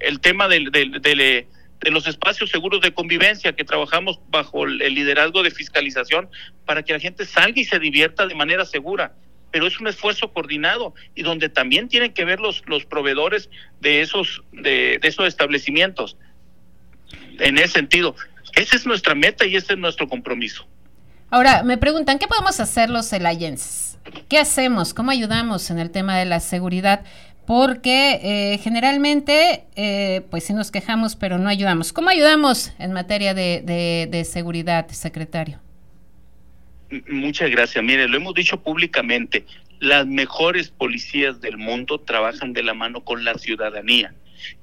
el 0.00 0.20
tema 0.20 0.46
de, 0.46 0.60
de, 0.70 1.90
los 1.90 2.06
espacios 2.06 2.50
seguros 2.50 2.80
de 2.80 2.94
convivencia 2.94 3.54
que 3.54 3.64
trabajamos 3.64 4.20
bajo 4.28 4.66
el 4.66 4.94
liderazgo 4.94 5.42
de 5.42 5.50
fiscalización 5.50 6.28
para 6.64 6.84
que 6.84 6.92
la 6.92 7.00
gente 7.00 7.24
salga 7.24 7.60
y 7.60 7.64
se 7.64 7.80
divierta 7.80 8.28
de 8.28 8.36
manera 8.36 8.64
segura. 8.64 9.16
pero 9.50 9.66
es 9.66 9.80
un 9.80 9.88
esfuerzo 9.88 10.32
coordinado 10.32 10.94
y 11.16 11.24
donde 11.24 11.48
también 11.48 11.88
tienen 11.88 12.12
que 12.12 12.24
ver 12.24 12.38
los, 12.38 12.62
proveedores 12.88 13.50
de 13.80 14.00
esos, 14.00 14.44
de 14.52 15.00
esos 15.02 15.26
establecimientos. 15.26 16.16
En 17.40 17.56
ese 17.58 17.68
sentido, 17.68 18.14
esa 18.58 18.76
es 18.76 18.86
nuestra 18.86 19.14
meta 19.14 19.46
y 19.46 19.56
ese 19.56 19.74
es 19.74 19.78
nuestro 19.78 20.08
compromiso. 20.08 20.66
Ahora, 21.30 21.62
me 21.62 21.78
preguntan, 21.78 22.18
¿qué 22.18 22.26
podemos 22.26 22.58
hacer 22.60 22.90
los 22.90 23.08
celayenses? 23.08 23.98
¿Qué 24.28 24.38
hacemos? 24.38 24.94
¿Cómo 24.94 25.10
ayudamos 25.10 25.70
en 25.70 25.78
el 25.78 25.90
tema 25.90 26.16
de 26.18 26.24
la 26.24 26.40
seguridad? 26.40 27.04
Porque 27.46 28.20
eh, 28.22 28.58
generalmente, 28.58 29.64
eh, 29.76 30.22
pues 30.30 30.44
sí 30.44 30.52
nos 30.52 30.70
quejamos, 30.70 31.16
pero 31.16 31.38
no 31.38 31.48
ayudamos. 31.48 31.92
¿Cómo 31.92 32.10
ayudamos 32.10 32.72
en 32.78 32.92
materia 32.92 33.34
de, 33.34 33.62
de 34.10 34.24
seguridad, 34.24 34.88
secretario? 34.88 35.60
Muchas 37.08 37.50
gracias. 37.50 37.84
Mire, 37.84 38.08
lo 38.08 38.16
hemos 38.16 38.34
dicho 38.34 38.62
públicamente, 38.62 39.44
las 39.80 40.06
mejores 40.06 40.70
policías 40.70 41.40
del 41.40 41.58
mundo 41.58 42.00
trabajan 42.00 42.52
de 42.52 42.62
la 42.62 42.74
mano 42.74 43.04
con 43.04 43.24
la 43.24 43.34
ciudadanía. 43.34 44.14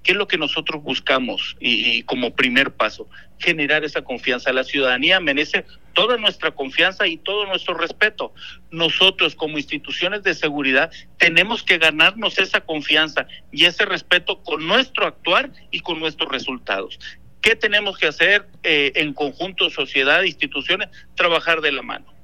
¿Qué 0.04 0.12
es 0.12 0.18
lo 0.18 0.28
que 0.28 0.38
nosotros 0.38 0.84
buscamos? 0.84 1.56
Y, 1.60 2.04
como 2.04 2.36
primer 2.36 2.72
paso, 2.72 3.08
generar 3.40 3.84
esa 3.84 4.04
confianza. 4.04 4.54
La 4.54 4.64
ciudadanía 4.64 5.20
merece 5.20 5.66
toda 5.94 6.18
nuestra 6.18 6.52
confianza 6.52 7.08
y 7.08 7.18
todo 7.18 7.46
nuestro 7.46 7.74
respeto. 7.76 8.34
Nosotros 8.72 9.36
como 9.36 9.58
instituciones 9.58 10.24
de 10.24 10.34
seguridad 10.34 10.92
tenemos 11.18 11.64
que 11.64 11.78
ganarnos 11.78 12.38
esa 12.40 12.62
confianza 12.62 13.28
y 13.52 13.66
ese 13.66 13.86
respeto 13.86 14.42
con 14.44 14.68
nuestro 14.68 15.08
actuar 15.08 15.52
y 15.72 15.80
con 15.80 16.00
nuestros 16.00 16.30
resultados. 16.32 17.00
¿Qué 17.42 17.56
tenemos 17.56 17.98
que 17.98 18.08
hacer 18.08 18.48
eh, 18.64 18.92
en 18.96 19.14
conjunto, 19.14 19.70
sociedad, 19.70 20.24
instituciones? 20.24 20.90
Trabajar 21.16 21.62
de 21.62 21.72
la 21.72 21.82
mano 21.82 22.16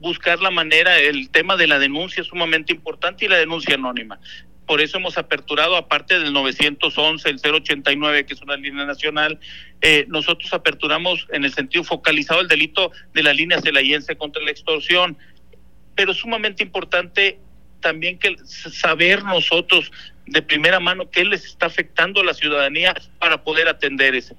buscar 0.00 0.40
la 0.40 0.50
manera, 0.50 0.98
el 0.98 1.28
tema 1.28 1.56
de 1.56 1.66
la 1.66 1.78
denuncia 1.78 2.22
es 2.22 2.28
sumamente 2.28 2.72
importante 2.72 3.26
y 3.26 3.28
la 3.28 3.36
denuncia 3.36 3.74
anónima 3.74 4.18
por 4.70 4.80
eso 4.80 4.98
hemos 4.98 5.18
aperturado, 5.18 5.74
aparte 5.74 6.20
del 6.20 6.32
911, 6.32 7.28
el 7.28 7.40
089, 7.40 8.24
que 8.24 8.34
es 8.34 8.40
una 8.40 8.56
línea 8.56 8.84
nacional, 8.84 9.40
eh, 9.80 10.04
nosotros 10.06 10.54
aperturamos 10.54 11.26
en 11.32 11.44
el 11.44 11.52
sentido 11.52 11.82
focalizado 11.82 12.40
el 12.40 12.46
delito 12.46 12.92
de 13.12 13.24
la 13.24 13.32
línea 13.32 13.60
celayense 13.60 14.14
contra 14.14 14.40
la 14.40 14.52
extorsión, 14.52 15.18
pero 15.96 16.14
sumamente 16.14 16.62
importante 16.62 17.40
también 17.80 18.16
que 18.16 18.36
saber 18.44 19.24
nosotros 19.24 19.90
de 20.26 20.40
primera 20.40 20.78
mano 20.78 21.10
qué 21.10 21.24
les 21.24 21.46
está 21.46 21.66
afectando 21.66 22.20
a 22.20 22.24
la 22.24 22.34
ciudadanía 22.34 22.94
para 23.18 23.42
poder 23.42 23.66
atender 23.66 24.14
eso. 24.14 24.36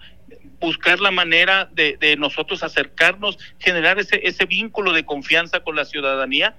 Buscar 0.62 1.02
la 1.02 1.12
manera 1.12 1.70
de, 1.74 2.16
nosotros 2.18 2.64
acercarnos, 2.64 3.38
generar 3.60 4.00
ese 4.00 4.46
vínculo 4.46 4.94
de 4.94 5.04
confianza 5.04 5.60
con 5.60 5.76
la 5.76 5.84
ciudadanía 5.84 6.56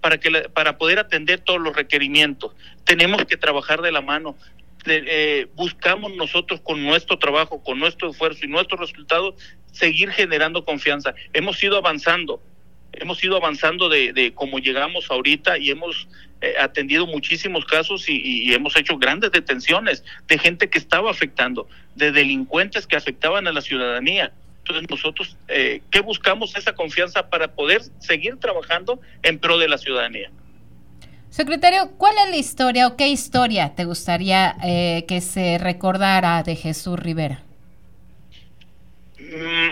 para, 0.00 0.18
que 0.18 0.30
para 0.52 0.78
poder 0.78 0.98
atender 0.98 1.40
todos 1.40 1.60
los 1.60 1.74
requerimientos. 1.74 2.54
Tenemos 2.84 3.24
que 3.24 3.36
trabajar 3.36 3.82
de 3.82 3.92
la 3.92 4.00
mano. 4.00 4.36
Eh, 4.86 5.46
buscamos 5.54 6.14
nosotros 6.16 6.60
con 6.60 6.82
nuestro 6.82 7.18
trabajo, 7.18 7.62
con 7.62 7.78
nuestro 7.78 8.10
esfuerzo 8.10 8.44
y 8.44 8.48
nuestros 8.48 8.80
resultados, 8.80 9.34
seguir 9.72 10.10
generando 10.10 10.64
confianza. 10.64 11.14
Hemos 11.32 11.62
ido 11.62 11.76
avanzando, 11.76 12.42
hemos 12.92 13.22
ido 13.22 13.36
avanzando 13.36 13.88
de, 13.88 14.12
de 14.12 14.32
cómo 14.32 14.58
llegamos 14.58 15.10
ahorita 15.10 15.58
y 15.58 15.70
hemos 15.70 16.08
eh, 16.42 16.54
atendido 16.58 17.06
muchísimos 17.06 17.66
casos 17.66 18.08
y, 18.08 18.54
hemos 18.54 18.74
hecho 18.74 18.96
grandes 18.96 19.30
detenciones 19.30 20.02
de 20.26 20.38
gente 20.38 20.70
que 20.70 20.78
estaba 20.78 21.10
afectando, 21.10 21.68
de 21.96 22.12
delincuentes 22.12 22.86
que 22.86 22.96
afectaban 22.96 23.46
a 23.46 23.52
la 23.52 23.60
ciudadanía. 23.60 24.32
Entonces 24.78 24.90
nosotros, 24.90 25.36
eh, 25.48 25.82
¿qué 25.90 26.00
buscamos? 26.00 26.54
Esa 26.56 26.72
confianza 26.72 27.28
para 27.28 27.48
poder 27.54 27.82
seguir 27.98 28.36
trabajando 28.38 29.00
en 29.22 29.38
pro 29.38 29.58
de 29.58 29.68
la 29.68 29.78
ciudadanía. 29.78 30.30
Secretario, 31.30 31.92
¿cuál 31.96 32.14
es 32.24 32.30
la 32.30 32.36
historia 32.36 32.86
o 32.88 32.96
qué 32.96 33.08
historia 33.08 33.74
te 33.74 33.84
gustaría 33.84 34.56
eh, 34.64 35.04
que 35.06 35.20
se 35.20 35.58
recordara 35.58 36.42
de 36.42 36.56
Jesús 36.56 36.98
Rivera? 36.98 37.42
Mm, 39.18 39.70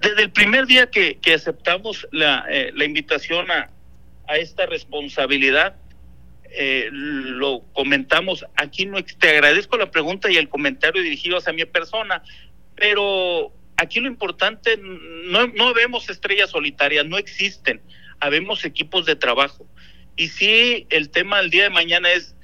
desde 0.00 0.22
el 0.22 0.30
primer 0.30 0.66
día 0.66 0.88
que, 0.88 1.18
aceptamos 1.34 2.06
la, 2.12 2.44
eh, 2.48 2.70
la, 2.74 2.84
invitación 2.84 3.50
a, 3.50 3.70
a, 4.28 4.36
esta 4.36 4.66
responsabilidad, 4.66 5.74
eh, 6.58 6.88
lo 6.90 7.62
comentamos 7.72 8.46
aquí, 8.54 8.86
no 8.86 9.02
te 9.04 9.28
agradezco 9.28 9.76
la 9.76 9.90
pregunta 9.90 10.30
y 10.30 10.36
el 10.36 10.48
comentario 10.48 11.02
dirigido 11.02 11.36
hacia 11.36 11.52
mi 11.52 11.64
persona, 11.64 12.22
pero 12.76 13.52
aquí 13.76 14.00
lo 14.00 14.08
importante, 14.08 14.78
no, 14.78 15.46
no 15.48 15.74
vemos 15.74 16.08
estrellas 16.08 16.50
solitarias, 16.50 17.04
no 17.04 17.18
existen, 17.18 17.80
habemos 18.20 18.64
equipos 18.64 19.06
de 19.06 19.16
trabajo. 19.16 19.66
Y 20.16 20.28
sí, 20.28 20.86
el 20.90 21.10
tema 21.10 21.38
del 21.38 21.50
día 21.50 21.64
de 21.64 21.70
mañana 21.70 22.10
es 22.12 22.36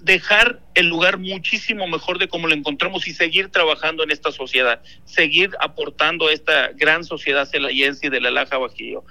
dejar 0.00 0.60
el 0.74 0.86
lugar 0.86 1.18
muchísimo 1.18 1.88
mejor 1.88 2.18
de 2.18 2.28
como 2.28 2.46
lo 2.46 2.54
encontramos 2.54 3.08
y 3.08 3.12
seguir 3.12 3.48
trabajando 3.48 4.04
en 4.04 4.12
esta 4.12 4.30
sociedad, 4.30 4.80
seguir 5.04 5.50
aportando 5.58 6.28
a 6.28 6.32
esta 6.32 6.68
gran 6.74 7.02
sociedad 7.02 7.48
celayense 7.48 8.08
de 8.08 8.20
la 8.20 8.30
Laja 8.30 8.58
Bajío, 8.58 9.04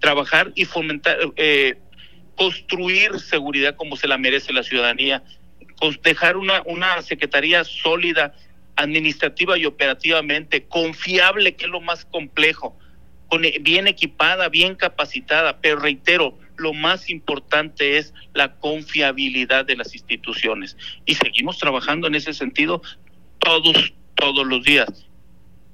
trabajar 0.00 0.52
y 0.54 0.64
fomentar, 0.64 1.18
eh, 1.36 1.76
construir 2.34 3.20
seguridad 3.20 3.76
como 3.76 3.96
se 3.96 4.08
la 4.08 4.16
merece 4.16 4.54
la 4.54 4.62
ciudadanía, 4.62 5.22
dejar 6.02 6.36
una, 6.36 6.62
una 6.64 7.02
secretaría 7.02 7.64
sólida 7.64 8.34
administrativa 8.78 9.58
y 9.58 9.66
operativamente, 9.66 10.64
confiable, 10.64 11.56
que 11.56 11.64
es 11.64 11.70
lo 11.70 11.80
más 11.80 12.04
complejo, 12.04 12.78
eh, 13.42 13.58
bien 13.60 13.88
equipada, 13.88 14.48
bien 14.48 14.76
capacitada, 14.76 15.60
pero 15.60 15.80
reitero, 15.80 16.38
lo 16.56 16.72
más 16.72 17.10
importante 17.10 17.98
es 17.98 18.14
la 18.34 18.54
confiabilidad 18.54 19.64
de 19.64 19.76
las 19.76 19.94
instituciones. 19.94 20.76
Y 21.06 21.16
seguimos 21.16 21.58
trabajando 21.58 22.06
en 22.06 22.14
ese 22.14 22.32
sentido 22.32 22.80
todos, 23.38 23.92
todos 24.14 24.46
los 24.46 24.62
días. 24.62 24.88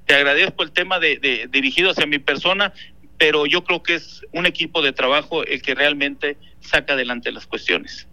Te 0.06 0.14
agradezco 0.14 0.62
el 0.62 0.72
tema 0.72 0.98
de, 0.98 1.18
de, 1.18 1.46
dirigido 1.50 1.90
hacia 1.90 2.06
mi 2.06 2.18
persona, 2.18 2.72
pero 3.18 3.44
yo 3.44 3.64
creo 3.64 3.82
que 3.82 3.96
es 3.96 4.22
un 4.32 4.46
equipo 4.46 4.80
de 4.80 4.92
trabajo 4.92 5.44
el 5.44 5.60
que 5.60 5.74
realmente 5.74 6.38
saca 6.60 6.94
adelante 6.94 7.30
las 7.32 7.46
cuestiones. 7.46 8.08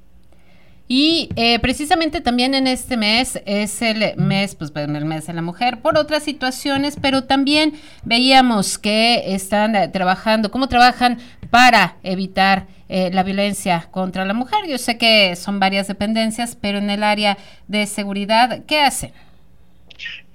Y 0.93 1.29
eh, 1.37 1.57
precisamente 1.59 2.19
también 2.19 2.53
en 2.53 2.67
este 2.67 2.97
mes 2.97 3.41
es 3.45 3.81
el 3.81 4.13
mes, 4.17 4.55
pues 4.55 4.73
el 4.75 5.05
mes 5.05 5.25
de 5.25 5.31
la 5.31 5.41
mujer, 5.41 5.79
por 5.81 5.97
otras 5.97 6.21
situaciones, 6.21 6.97
pero 7.01 7.23
también 7.23 7.79
veíamos 8.03 8.77
que 8.77 9.33
están 9.33 9.73
eh, 9.77 9.87
trabajando, 9.87 10.51
cómo 10.51 10.67
trabajan 10.67 11.17
para 11.49 11.95
evitar 12.03 12.67
eh, 12.89 13.09
la 13.13 13.23
violencia 13.23 13.87
contra 13.89 14.25
la 14.25 14.33
mujer. 14.33 14.67
Yo 14.67 14.77
sé 14.77 14.97
que 14.97 15.37
son 15.37 15.61
varias 15.61 15.87
dependencias, 15.87 16.57
pero 16.61 16.79
en 16.79 16.89
el 16.89 17.03
área 17.03 17.37
de 17.69 17.87
seguridad, 17.87 18.65
¿qué 18.65 18.81
hacen? 18.81 19.13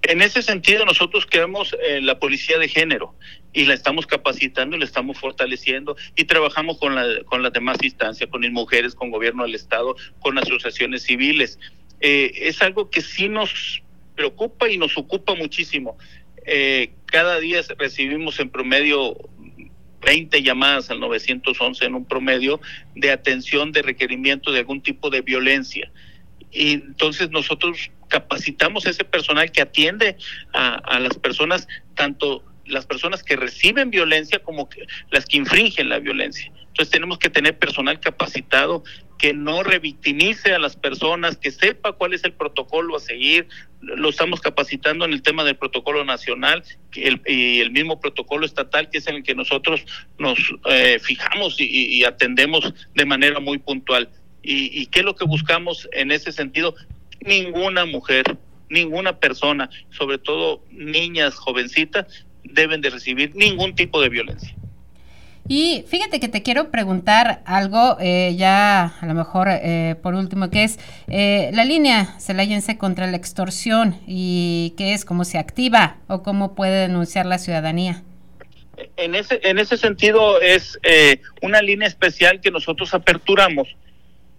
En 0.04 0.22
ese 0.22 0.40
sentido, 0.40 0.86
nosotros 0.86 1.26
queremos 1.26 1.76
la 2.00 2.18
policía 2.18 2.56
de 2.58 2.68
género 2.68 3.14
y 3.56 3.64
la 3.64 3.72
estamos 3.72 4.06
capacitando 4.06 4.76
y 4.76 4.80
la 4.80 4.84
estamos 4.84 5.18
fortaleciendo 5.18 5.96
y 6.14 6.25
trabajamos 6.25 6.78
con, 6.78 6.94
la, 6.94 7.25
con 7.25 7.42
las 7.42 7.54
demás 7.54 7.78
instancias, 7.82 8.28
con 8.28 8.42
mujeres, 8.52 8.94
con 8.94 9.10
gobierno 9.10 9.44
del 9.44 9.54
Estado, 9.54 9.96
con 10.20 10.36
asociaciones 10.36 11.04
civiles. 11.04 11.58
Eh, 12.00 12.32
es 12.34 12.60
algo 12.60 12.90
que 12.90 13.00
sí 13.00 13.30
nos 13.30 13.82
preocupa 14.14 14.68
y 14.68 14.76
nos 14.76 14.98
ocupa 14.98 15.34
muchísimo. 15.34 15.96
Eh, 16.44 16.92
cada 17.06 17.40
día 17.40 17.62
recibimos 17.78 18.38
en 18.40 18.50
promedio 18.50 19.16
20 20.02 20.42
llamadas 20.42 20.90
al 20.90 21.00
911 21.00 21.86
en 21.86 21.94
un 21.94 22.04
promedio 22.04 22.60
de 22.94 23.10
atención 23.10 23.72
de 23.72 23.80
requerimiento 23.80 24.52
de 24.52 24.58
algún 24.58 24.82
tipo 24.82 25.08
de 25.08 25.22
violencia. 25.22 25.90
Y 26.52 26.72
entonces 26.72 27.30
nosotros 27.30 27.90
capacitamos 28.08 28.84
a 28.84 28.90
ese 28.90 29.04
personal 29.04 29.50
que 29.50 29.62
atiende 29.62 30.18
a 30.52 31.00
las 31.00 31.16
personas 31.16 31.66
tanto 31.94 32.44
las 32.66 32.87
personas 32.87 33.23
que 33.23 33.37
reciben 33.37 33.90
violencia 33.90 34.38
como 34.40 34.68
que 34.68 34.87
las 35.11 35.26
que 35.26 35.37
infringen 35.37 35.88
la 35.88 35.99
violencia. 35.99 36.52
Entonces 36.68 36.90
tenemos 36.90 37.18
que 37.18 37.30
tener 37.30 37.58
personal 37.58 38.00
capacitado 38.00 38.85
que 39.18 39.32
no 39.32 39.62
revictimice 39.62 40.52
a 40.52 40.58
las 40.58 40.76
personas, 40.76 41.37
que 41.37 41.50
sepa 41.50 41.92
cuál 41.92 42.12
es 42.12 42.25
el 42.25 42.32
protocolo 42.32 42.96
a 42.96 43.00
seguir. 43.00 43.49
Lo 43.80 44.11
estamos 44.11 44.40
capacitando 44.40 45.04
en 45.04 45.12
el 45.12 45.23
tema 45.23 45.44
del 45.44 45.56
protocolo 45.56 46.04
nacional 46.04 46.62
y 46.94 47.61
el 47.61 47.70
mismo 47.70 47.99
protocolo 48.00 48.44
estatal, 48.44 48.90
que 48.90 48.99
es 48.99 49.06
en 49.06 49.16
el 49.16 49.23
que 49.23 49.35
nosotros 49.35 49.87
nos 50.18 50.38
eh, 50.66 50.99
fijamos 51.00 51.56
y, 51.58 52.04
atendemos 52.04 52.75
de 52.94 53.06
manera 53.06 53.40
muy 53.40 53.58
puntual. 53.58 54.11
Y, 54.42 54.82
¿Y 54.82 54.87
qué 54.87 55.00
es 55.00 55.04
lo 55.04 55.16
que 55.16 55.25
buscamos 55.25 55.88
en 55.92 56.11
ese 56.11 56.30
sentido? 56.30 56.75
Ninguna 57.20 57.87
mujer, 57.87 58.37
ninguna 58.68 59.18
persona, 59.18 59.70
sobre 59.90 60.18
todo 60.18 60.62
niñas, 60.70 61.37
jovencitas, 61.37 62.25
deben 62.53 62.81
de 62.81 62.91
recibir 62.91 63.35
ningún 63.35 63.75
tipo 63.75 64.00
de 64.00 64.09
violencia. 64.09 64.55
Y 65.49 65.85
fíjate 65.88 66.19
que 66.19 66.29
te 66.29 66.43
quiero 66.43 66.73
preguntar 66.73 67.41
algo, 67.45 67.97
eh, 68.00 68.35
ya 68.37 68.97
a 69.00 69.07
lo 69.07 69.15
mejor 69.15 69.47
eh, 69.49 69.95
por 70.03 70.15
último, 70.15 70.50
que 70.50 70.65
es 70.65 70.81
eh, 71.07 71.50
la 71.53 71.65
línea 71.65 72.17
celayense 72.19 72.79
contra 72.79 73.07
la 73.07 73.17
extorsión 73.17 73.97
y 74.09 74.75
qué 74.76 74.93
es, 74.93 75.05
cómo 75.05 75.25
se 75.25 75.38
activa 75.38 75.99
o 76.09 76.25
cómo 76.25 76.57
puede 76.57 76.88
denunciar 76.88 77.26
la 77.26 77.38
ciudadanía. 77.38 78.03
En 78.97 79.15
ese, 79.15 79.41
en 79.43 79.59
ese 79.59 79.76
sentido 79.76 80.41
es 80.41 80.79
eh, 80.83 81.21
una 81.43 81.62
línea 81.62 81.88
especial 81.88 82.41
que 82.41 82.50
nosotros 82.50 82.93
aperturamos 82.93 83.69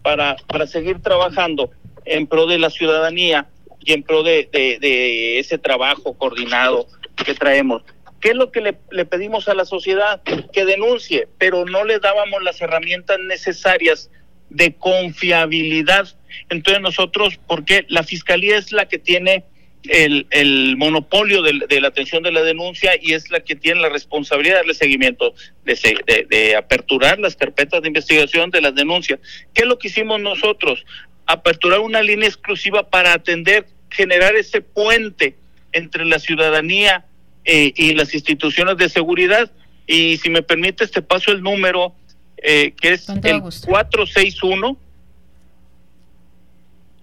para, 0.03 0.35
para 0.47 0.67
seguir 0.67 1.01
trabajando 1.01 1.71
en 2.05 2.27
pro 2.27 2.45
de 2.45 2.59
la 2.59 2.69
ciudadanía 2.69 3.47
y 3.79 3.93
en 3.93 4.03
pro 4.03 4.21
de, 4.23 4.49
de, 4.51 5.39
ese 5.39 5.57
trabajo 5.57 6.13
coordinado 6.13 6.87
que 7.25 7.33
traemos. 7.33 7.83
¿Qué 8.19 8.29
es 8.29 8.35
lo 8.35 8.51
que 8.51 8.61
le, 8.61 9.05
pedimos 9.05 9.47
a 9.47 9.53
la 9.53 9.65
sociedad? 9.65 10.21
Que 10.51 10.65
denuncie, 10.65 11.27
pero 11.37 11.65
no 11.65 11.83
le 11.83 11.99
dábamos 11.99 12.41
las 12.41 12.59
herramientas 12.61 13.19
necesarias 13.19 14.09
de 14.49 14.75
confiabilidad. 14.75 16.07
Entonces 16.49 16.81
nosotros, 16.81 17.39
porque 17.47 17.85
la 17.89 18.03
fiscalía 18.03 18.57
es 18.57 18.71
la 18.71 18.87
que 18.87 18.97
tiene 18.97 19.43
el, 19.83 20.27
el 20.31 20.75
monopolio 20.77 21.41
de, 21.41 21.81
la 21.81 21.87
atención 21.87 22.23
de 22.23 22.31
la 22.31 22.41
denuncia 22.41 22.93
y 22.99 23.13
es 23.13 23.29
la 23.29 23.39
que 23.39 23.55
tiene 23.55 23.81
la 23.81 23.89
responsabilidad 23.89 24.55
de 24.55 24.59
darle 24.59 24.73
seguimiento, 24.73 25.33
de, 25.63 26.25
de, 26.29 26.55
aperturar 26.55 27.19
las 27.19 27.35
carpetas 27.35 27.81
de 27.81 27.87
investigación 27.87 28.49
de 28.49 28.61
las 28.61 28.75
denuncias. 28.75 29.19
¿Qué 29.53 29.61
es 29.61 29.67
lo 29.67 29.77
que 29.77 29.87
hicimos 29.87 30.19
nosotros? 30.19 30.85
Aperturar 31.25 31.79
una 31.79 32.01
línea 32.01 32.27
exclusiva 32.27 32.89
para 32.89 33.13
atender, 33.13 33.65
generar 33.89 34.35
ese 34.35 34.61
puente 34.61 35.35
entre 35.71 36.05
la 36.05 36.19
ciudadanía 36.19 37.05
eh, 37.47 37.71
y 37.75 37.93
las 37.93 38.13
instituciones 38.13 38.75
de 38.75 38.89
seguridad. 38.89 39.49
Y 39.87 40.17
si 40.17 40.29
me 40.29 40.43
permite, 40.43 40.83
este 40.83 41.01
paso 41.01 41.31
el 41.31 41.41
número 41.41 41.95
eh, 42.37 42.73
que 42.79 42.89
es 42.89 43.07
el 43.09 43.41
461 43.41 44.77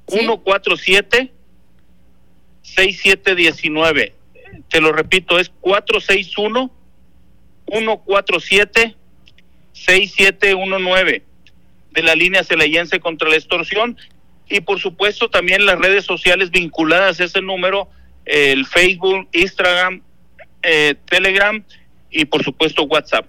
147 0.06 1.32
6719. 2.62 4.14
Te 4.68 4.80
lo 4.80 4.92
repito, 4.92 5.38
es 5.38 5.50
461 5.60 6.70
147 7.66 8.96
6719 9.72 11.24
de 11.90 12.02
la 12.02 12.14
línea 12.14 12.44
celayense 12.44 13.00
contra 13.00 13.30
la 13.30 13.36
extorsión 13.36 13.96
y 14.48 14.60
por 14.60 14.78
supuesto 14.78 15.30
también 15.30 15.64
las 15.64 15.78
redes 15.78 16.04
sociales 16.04 16.50
vinculadas 16.50 17.18
a 17.18 17.24
ese 17.24 17.40
número, 17.40 17.88
el 18.26 18.66
Facebook, 18.66 19.28
Instagram, 19.32 20.02
eh, 20.64 20.94
Telegram 21.06 21.62
y 22.10 22.24
por 22.24 22.42
supuesto 22.42 22.84
WhatsApp 22.84 23.26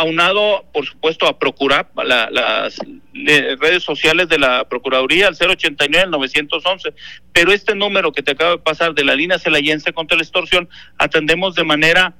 aunado, 0.00 0.64
por 0.72 0.86
supuesto, 0.86 1.26
a 1.26 1.38
procurar 1.38 1.90
las 1.94 2.78
redes 3.12 3.82
sociales 3.82 4.28
de 4.28 4.38
la 4.38 4.64
Procuraduría, 4.64 5.28
al 5.28 5.34
089, 5.34 6.04
al 6.04 6.10
911. 6.10 6.94
Pero 7.32 7.52
este 7.52 7.74
número 7.74 8.12
que 8.12 8.22
te 8.22 8.32
acabo 8.32 8.52
de 8.52 8.58
pasar 8.58 8.94
de 8.94 9.04
la 9.04 9.14
línea 9.14 9.38
celayense 9.38 9.92
contra 9.92 10.16
la 10.16 10.22
extorsión, 10.22 10.68
atendemos 10.98 11.54
de 11.54 11.64
manera 11.64 12.14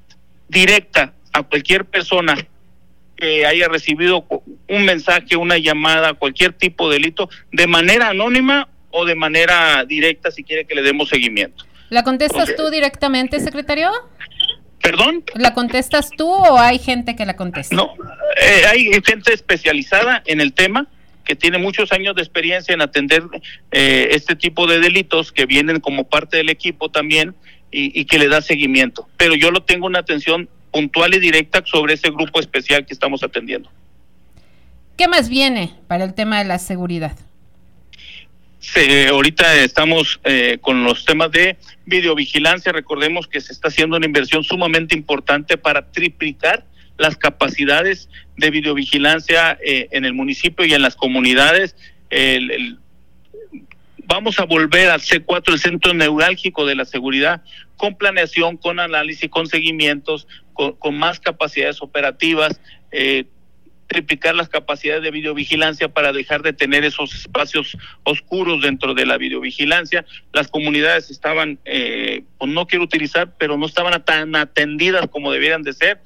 directa 0.49 1.15
a 1.33 1.43
cualquier 1.43 1.85
persona 1.85 2.37
que 3.17 3.47
haya 3.47 3.69
recibido 3.69 4.27
un 4.69 4.85
mensaje, 4.85 5.37
una 5.37 5.59
llamada, 5.59 6.15
cualquier 6.15 6.53
tipo 6.53 6.89
de 6.89 6.97
delito, 6.97 7.29
de 7.53 7.67
manera 7.67 8.09
anónima 8.09 8.69
o 8.91 9.05
de 9.05 9.15
manera 9.15 9.85
directa, 9.85 10.31
si 10.31 10.43
quiere 10.43 10.65
que 10.65 10.75
le 10.75 10.83
demos 10.83 11.09
seguimiento. 11.09 11.65
¿La 11.91 12.05
contestas 12.05 12.55
tú 12.57 12.71
directamente, 12.71 13.41
secretario? 13.41 13.91
¿Perdón? 14.83 15.25
¿La 15.35 15.53
contestas 15.53 16.11
tú 16.11 16.29
o 16.29 16.59
hay 16.59 16.79
gente 16.79 17.15
que 17.15 17.27
la 17.27 17.37
contesta? 17.37 17.75
No, 17.75 17.93
eh, 18.41 18.65
hay 18.67 18.91
gente 19.05 19.33
especializada 19.33 20.23
en 20.27 20.41
el 20.41 20.53
tema 20.53 20.87
que 21.25 21.37
tiene 21.37 21.59
muchos 21.59 21.93
años 21.93 22.15
de 22.15 22.23
experiencia 22.23 22.73
en 22.73 22.81
atender 22.81 23.23
eh, 23.71 24.09
este 24.13 24.35
tipo 24.37 24.67
de 24.67 24.81
delitos 24.81 25.33
que 25.33 25.47
vienen 25.47 25.81
como 25.81 26.05
parte 26.05 26.39
del 26.39 26.49
equipo 26.49 26.91
también 26.91 27.35
y, 27.71 28.01
y, 28.01 28.05
que 28.07 28.19
le 28.19 28.29
da 28.29 28.41
seguimiento. 28.41 29.07
Pero 29.17 29.35
yo 29.35 29.51
lo 29.51 29.63
tengo 29.63 29.87
una 29.87 30.01
atención 30.01 30.49
puntual 30.73 31.15
y 31.15 31.21
directa 31.21 31.63
sobre 31.65 31.95
ese 31.95 32.11
grupo 32.11 32.41
especial 32.41 32.87
que 32.87 32.95
estamos 32.95 33.23
atendiendo. 33.23 33.71
¿Qué 34.97 35.09
más 35.09 35.29
viene 35.29 35.75
para 35.87 36.05
el 36.05 36.15
tema 36.15 36.39
de 36.39 36.47
la 36.47 36.59
seguridad? 36.59 37.17
Ahorita 39.11 39.57
estamos 39.57 40.21
eh, 40.25 40.59
con 40.61 40.85
los 40.85 41.05
temas 41.05 41.31
de 41.33 41.57
videovigilancia. 41.91 42.73
Recordemos 42.73 43.27
que 43.29 43.43
se 43.43 43.53
está 43.53 43.69
haciendo 43.69 43.99
una 43.99 44.07
inversión 44.07 44.43
sumamente 44.43 44.97
importante 44.97 45.59
para 45.59 45.93
triplicar 45.93 46.65
las 46.97 47.17
capacidades 47.17 48.09
de 48.39 48.51
videovigilancia 48.51 49.59
eh, 49.63 49.89
en 49.91 50.07
el 50.07 50.15
municipio 50.15 50.65
y 50.65 50.73
en 50.73 50.81
las 50.81 50.97
comunidades. 50.97 51.77
Vamos 54.13 54.41
a 54.41 54.45
volver 54.45 54.91
al 54.91 55.01
C4, 55.01 55.53
el 55.53 55.59
centro 55.61 55.95
neurálgico 55.95 56.67
de 56.67 56.75
la 56.75 56.85
seguridad, 56.85 57.43
con 57.77 57.95
planeación, 57.95 58.57
con 58.57 58.81
análisis, 58.81 59.31
con 59.31 59.47
seguimientos, 59.47 60.27
con, 60.53 60.73
con 60.73 60.99
más 60.99 61.21
capacidades 61.21 61.81
operativas. 61.81 62.61
Eh, 62.91 63.27
triplicar 63.91 64.37
las 64.37 64.49
capacidades 64.49 65.03
de 65.03 65.11
videovigilancia 65.11 65.89
para 65.89 66.13
dejar 66.13 66.43
de 66.43 66.53
tener 66.53 66.85
esos 66.85 67.13
espacios 67.13 67.77
oscuros 68.05 68.63
dentro 68.63 68.95
de 68.95 69.05
la 69.05 69.19
videovigilancia. 69.19 70.05
Las 70.33 70.47
comunidades 70.47 71.11
estaban, 71.11 71.59
eh, 71.65 72.23
pues 72.39 72.53
no 72.53 72.69
quiero 72.69 72.85
utilizar, 72.85 73.35
pero 73.37 73.59
no 73.59 73.67
estaban 73.67 74.01
tan 74.05 74.37
atendidas 74.37 75.09
como 75.09 75.33
debieran 75.33 75.65
de 75.65 75.73
ser. 75.73 76.01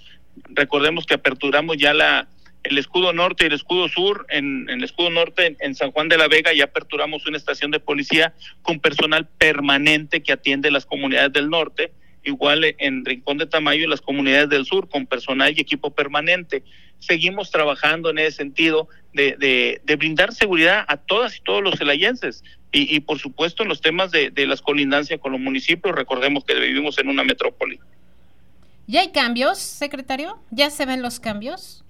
Recordemos 0.49 1.05
que 1.05 1.12
aperturamos 1.12 1.77
ya 1.77 1.92
la 1.92 2.27
el 2.62 2.79
escudo 2.79 3.12
norte 3.12 3.44
y 3.44 3.49
el 3.49 3.53
escudo 3.53 3.88
sur, 3.88 4.25
en, 4.31 4.70
el 4.70 4.83
escudo 4.83 5.11
norte 5.11 5.44
en, 5.44 5.57
en, 5.61 5.75
San 5.75 5.92
Juan 5.92 6.09
de 6.09 6.16
la 6.16 6.29
Vega 6.29 6.55
ya 6.55 6.64
aperturamos 6.64 7.27
una 7.27 7.37
estación 7.37 7.70
de 7.70 7.81
policía 7.81 8.33
con 8.62 8.81
personal 8.81 9.29
permanente 9.37 10.23
que 10.23 10.33
atiende 10.33 10.70
las 10.70 10.87
comunidades 10.87 11.35
del 11.35 11.51
norte 11.51 11.92
igual 12.24 12.64
en 12.78 13.04
Rincón 13.04 13.38
de 13.38 13.46
Tamayo 13.46 13.84
y 13.84 13.87
las 13.88 14.00
comunidades 14.00 14.48
del 14.48 14.64
sur, 14.64 14.88
con 14.88 15.06
personal 15.06 15.54
y 15.56 15.60
equipo 15.60 15.90
permanente. 15.90 16.62
Seguimos 16.98 17.50
trabajando 17.50 18.10
en 18.10 18.18
ese 18.18 18.38
sentido 18.38 18.88
de, 19.12 19.80
de, 19.84 19.96
brindar 19.96 20.32
seguridad 20.32 20.84
a 20.88 20.96
todas 20.96 21.37
y 21.37 21.40
todos 21.40 21.62
los 21.62 21.78
celayenses. 21.78 22.42
Y, 22.72 22.94
y 22.94 23.00
por 23.00 23.18
supuesto 23.18 23.62
en 23.62 23.68
los 23.68 23.80
temas 23.80 24.10
de, 24.10 24.30
de 24.30 24.46
las 24.46 24.62
colindancias 24.62 25.20
con 25.20 25.32
los 25.32 25.40
municipios, 25.40 25.94
recordemos 25.94 26.44
que 26.44 26.54
vivimos 26.54 26.98
en 26.98 27.08
una 27.08 27.22
metrópoli. 27.22 27.78
¿Ya 28.87 29.00
hay 29.00 29.12
cambios, 29.12 29.58
secretario? 29.58 30.38
¿Ya 30.50 30.70
se 30.70 30.84
ven 30.84 31.02
los 31.02 31.20
cambios? 31.20 31.84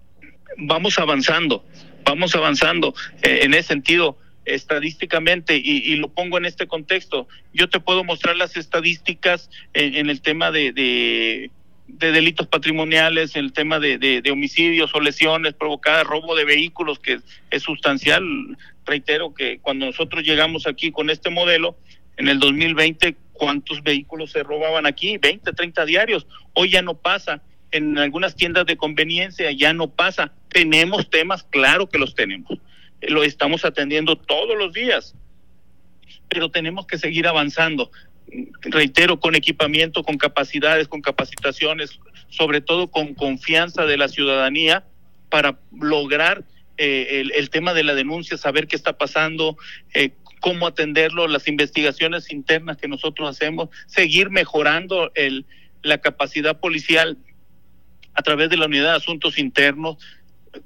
Vamos 0.57 0.99
avanzando, 0.99 1.65
vamos 2.05 2.35
avanzando. 2.37 2.95
Eh, 3.23 3.41
en 3.43 3.55
ese 3.55 3.69
sentido, 3.69 4.17
estadísticamente, 4.45 5.57
y, 5.57 5.97
lo 5.97 6.09
pongo 6.09 6.39
en 6.39 6.45
este 6.45 6.67
contexto, 6.67 7.29
yo 7.53 7.69
te 7.69 7.81
puedo 7.81 8.05
mostrar 8.05 8.37
las 8.37 8.57
estadísticas 8.57 9.51
en, 9.73 10.11
el 10.11 10.21
tema 10.21 10.51
de, 10.51 10.73
de, 10.73 11.51
delitos 11.87 12.47
patrimoniales, 12.47 13.37
en 13.37 13.47
el 13.47 13.53
tema 13.53 13.79
de, 13.79 13.99
de, 13.99 14.31
homicidios 14.31 14.95
o 14.95 15.01
lesiones 15.01 15.55
provocadas, 15.55 16.05
robo 16.05 16.35
de 16.35 16.45
vehículos, 16.45 16.99
que 16.99 17.21
es 17.51 17.63
sustancial. 17.63 18.23
Reitero 18.87 19.33
que 19.33 19.59
cuando 19.61 19.87
nosotros 19.87 20.25
llegamos 20.25 20.67
aquí 20.67 20.93
con 20.93 21.09
este 21.09 21.31
modelo, 21.31 21.77
en 22.17 22.29
el 22.29 22.39
2020, 22.39 23.17
¿cuántos 23.33 23.83
vehículos 23.83 24.31
se 24.31 24.43
robaban 24.43 24.87
aquí? 24.87 25.19
20, 25.19 25.53
30 25.53 25.85
diarios. 25.87 26.27
Hoy 26.53 26.71
ya 26.71 26.83
no 26.83 26.95
pasa. 26.95 27.43
En 27.73 27.99
algunas 27.99 28.37
tiendas 28.37 28.67
de 28.67 28.77
conveniencia 28.77 29.51
ya 29.51 29.73
no 29.73 29.91
pasa. 29.91 30.33
Tenemos 30.49 31.11
temas, 31.11 31.43
claro 31.43 31.89
que 31.89 31.99
los 31.99 32.15
tenemos 32.15 32.61
lo 33.09 33.25
estamos 33.25 33.65
atendiendo 33.65 34.17
todos 34.17 34.57
los 34.57 34.73
días, 34.73 35.15
pero 36.29 36.51
tenemos 36.51 36.87
que 36.87 36.99
seguir 36.99 37.27
avanzando. 37.27 37.91
Reitero, 38.63 39.21
con 39.21 39.35
equipamiento, 39.35 40.03
con 40.03 40.17
capacidades, 40.17 40.89
con 40.89 41.03
capacitaciones, 41.03 41.99
sobre 42.29 42.61
todo 42.61 42.91
con 42.91 43.15
confianza 43.15 43.85
de 43.87 43.97
la 43.97 44.09
ciudadanía 44.09 44.85
para 45.29 45.59
lograr 45.73 46.45
eh, 46.77 47.25
el, 47.33 47.51
tema 47.51 47.75
de 47.75 47.85
la 47.85 47.95
denuncia, 47.95 48.37
saber 48.37 48.67
qué 48.67 48.77
está 48.77 48.99
pasando, 48.99 49.57
eh, 49.93 50.11
cómo 50.41 50.67
atenderlo, 50.67 51.29
las 51.29 51.47
investigaciones 51.47 52.33
internas 52.33 52.77
que 52.77 52.89
nosotros 52.89 53.29
hacemos, 53.29 53.69
seguir 53.87 54.31
mejorando 54.31 55.13
el, 55.15 55.47
la 55.83 55.99
capacidad 55.99 56.59
policial 56.59 57.17
a 58.15 58.23
través 58.23 58.51
de 58.51 58.57
la 58.57 58.67
unidad 58.67 58.91
de 58.91 58.97
asuntos 58.97 59.39
internos, 59.39 59.99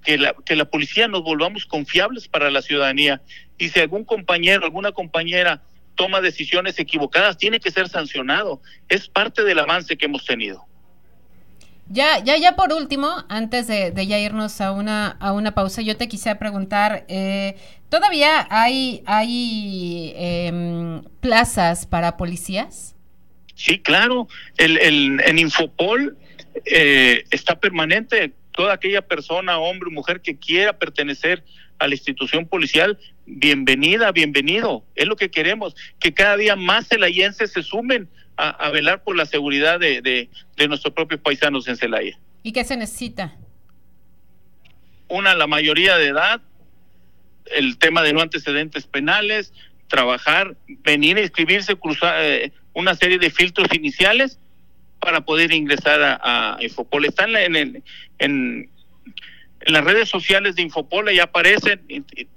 que 0.05 0.19
la, 0.19 0.35
que 0.45 0.57
la 0.57 0.65
policía 0.65 1.09
nos 1.09 1.23
volvamos 1.23 1.67
confiables 1.67 2.29
para 2.29 2.51
la 2.51 2.63
ciudadanía. 2.63 3.23
Y 3.59 3.69
si 3.69 3.81
algún 3.81 4.05
compañero, 4.05 4.65
alguna 4.65 4.93
compañera 4.93 5.63
toma 5.95 6.21
decisiones 6.21 6.79
equivocadas, 6.79 7.37
tiene 7.39 7.59
que 7.61 7.71
ser 7.71 7.89
sancionado. 7.89 8.61
Es 8.89 9.09
parte 9.09 9.43
del 9.45 9.59
avance 9.59 9.97
que 9.97 10.07
hemos 10.07 10.25
tenido. 10.25 10.65
Ya, 11.91 12.23
ya, 12.23 12.37
ya 12.37 12.55
por 12.55 12.73
último, 12.73 13.09
antes 13.29 13.67
de, 13.67 13.91
de 13.91 14.07
ya 14.07 14.19
irnos 14.19 14.61
a 14.61 14.73
una, 14.73 15.09
a 15.09 15.33
una 15.33 15.55
pausa, 15.55 15.81
yo 15.81 15.97
te 15.97 16.07
quisiera 16.07 16.39
preguntar, 16.39 17.07
eh, 17.09 17.57
¿todavía 17.89 18.47
hay, 18.51 19.03
hay 19.07 20.13
eh, 20.15 21.01
plazas 21.21 21.87
para 21.87 22.19
policías? 22.19 22.95
Sí, 23.55 23.81
claro. 23.81 24.29
El, 24.59 24.79
el, 24.79 25.21
en 25.25 25.39
Infopol 25.39 26.17
eh, 26.67 27.25
está 27.31 27.59
permanente 27.59 28.35
toda 28.59 28.73
aquella 28.73 29.03
persona, 29.03 29.57
hombre 29.57 29.89
o 29.89 29.93
mujer 29.93 30.21
que 30.21 30.37
quiera 30.37 30.77
pertenecer 30.77 31.45
a 31.79 31.87
la 31.87 31.95
institución 31.95 32.45
policial, 32.45 32.99
bienvenida, 33.25 34.11
bienvenido. 34.11 34.85
Es 34.97 35.07
lo 35.07 35.15
que 35.15 35.31
queremos, 35.31 35.77
que 36.01 36.13
cada 36.13 36.37
día 36.37 36.57
más 36.57 36.89
celayenses 36.89 37.53
se 37.53 37.63
sumen 37.63 38.09
a, 38.37 38.69
velar 38.71 39.05
por 39.05 39.15
la 39.15 39.27
seguridad 39.27 39.79
de, 39.79 40.03
de, 40.03 40.29
de 40.57 40.67
nuestros 40.67 40.93
propios 40.93 41.21
paisanos 41.21 41.69
en 41.69 41.77
Celaya. 41.77 42.19
¿Y 42.43 42.51
qué 42.51 42.65
se 42.65 42.77
necesita? 42.77 43.37
Una, 45.07 45.37
la 45.37 45.47
mayoría 45.47 45.97
de 45.97 46.09
edad, 46.09 46.41
el 47.55 47.79
tema 47.79 48.03
de 48.03 48.13
no 48.13 48.23
antecedentes 48.23 48.89
penales, 48.89 49.53
trabajar, 49.87 50.57
venir 50.83 51.17
a 51.17 51.23
inscribirse, 51.23 51.77
cruzar 51.77 52.17
eh, 52.19 52.53
una 52.73 52.97
serie 52.97 53.21
de 53.21 53.31
filtros 53.31 53.69
iniciales 53.73 54.41
para 55.09 55.23
poder 55.23 55.55
ingresar 55.55 56.03
a, 56.03 56.59
Infopol. 56.61 57.07
Están 57.07 57.35
en, 57.35 58.71
las 59.63 59.83
redes 59.83 60.07
sociales 60.11 60.55
de 60.55 60.61
Infopol, 60.61 61.09
ahí 61.09 61.19
aparecen 61.19 61.81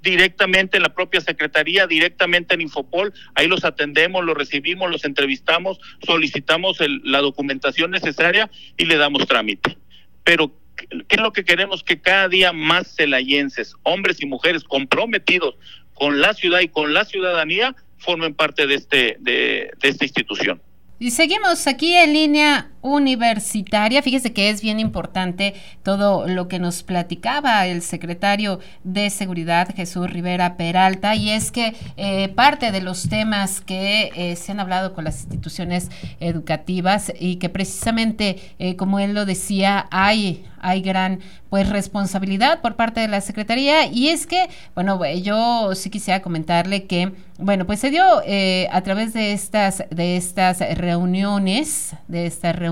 directamente 0.00 0.78
en 0.78 0.82
la 0.82 0.94
propia 0.94 1.20
Secretaría, 1.20 1.86
directamente 1.86 2.54
en 2.54 2.62
Infopol, 2.62 3.12
ahí 3.34 3.46
los 3.46 3.66
atendemos, 3.66 4.24
los 4.24 4.34
recibimos, 4.34 4.90
los 4.90 5.04
entrevistamos, 5.04 5.80
solicitamos 6.00 6.78
la 7.04 7.18
documentación 7.18 7.90
necesaria 7.90 8.50
y 8.78 8.86
le 8.86 8.96
damos 8.96 9.26
trámite. 9.26 9.76
Pero 10.24 10.56
¿qué 10.88 11.16
es 11.16 11.20
lo 11.20 11.34
que 11.34 11.44
queremos? 11.44 11.84
Que 11.84 12.00
cada 12.00 12.30
día 12.30 12.54
más 12.54 12.96
celayenses, 12.96 13.74
hombres 13.82 14.22
y 14.22 14.24
mujeres 14.24 14.64
comprometidos 14.64 15.56
con 15.92 16.22
la 16.22 16.32
ciudad 16.32 16.60
y 16.60 16.68
con 16.68 16.94
la 16.94 17.04
ciudadanía, 17.04 17.76
formen 17.98 18.32
parte 18.32 18.66
de, 18.66 18.76
este, 18.76 19.16
de 19.20 19.70
esta 19.82 20.06
institución. 20.06 20.62
Y 21.02 21.10
seguimos 21.10 21.66
aquí 21.66 21.96
en 21.96 22.12
línea 22.12 22.70
universitaria. 22.82 24.02
Fíjese 24.02 24.32
que 24.32 24.50
es 24.50 24.60
bien 24.60 24.78
importante 24.78 25.54
todo 25.82 26.26
lo 26.28 26.48
que 26.48 26.58
nos 26.58 26.82
platicaba 26.82 27.66
el 27.66 27.82
secretario 27.82 28.60
de 28.84 29.08
Seguridad, 29.10 29.74
Jesús 29.74 30.10
Rivera 30.10 30.56
Peralta, 30.56 31.14
y 31.14 31.30
es 31.30 31.50
que 31.50 31.74
eh, 31.96 32.28
parte 32.28 32.72
de 32.72 32.80
los 32.80 33.08
temas 33.08 33.60
que 33.60 34.10
eh, 34.14 34.36
se 34.36 34.52
han 34.52 34.60
hablado 34.60 34.94
con 34.94 35.04
las 35.04 35.20
instituciones 35.20 35.90
educativas 36.20 37.12
y 37.18 37.36
que 37.36 37.48
precisamente, 37.48 38.54
eh, 38.58 38.76
como 38.76 38.98
él 38.98 39.14
lo 39.14 39.24
decía, 39.24 39.86
hay 39.90 40.44
hay 40.64 40.80
gran 40.80 41.18
pues 41.50 41.68
responsabilidad 41.68 42.60
por 42.60 42.76
parte 42.76 43.00
de 43.00 43.08
la 43.08 43.20
Secretaría 43.20 43.86
y 43.86 44.10
es 44.10 44.28
que, 44.28 44.48
bueno, 44.76 45.04
yo 45.16 45.74
sí 45.74 45.90
quisiera 45.90 46.22
comentarle 46.22 46.84
que, 46.84 47.12
bueno, 47.38 47.66
pues 47.66 47.80
se 47.80 47.90
dio 47.90 48.04
a 48.70 48.80
través 48.82 49.12
de 49.12 49.32
estas, 49.32 49.82
de 49.90 50.16
estas 50.16 50.60
reuniones, 50.76 51.96
de 52.06 52.26
estas 52.26 52.54
reuniones, 52.54 52.71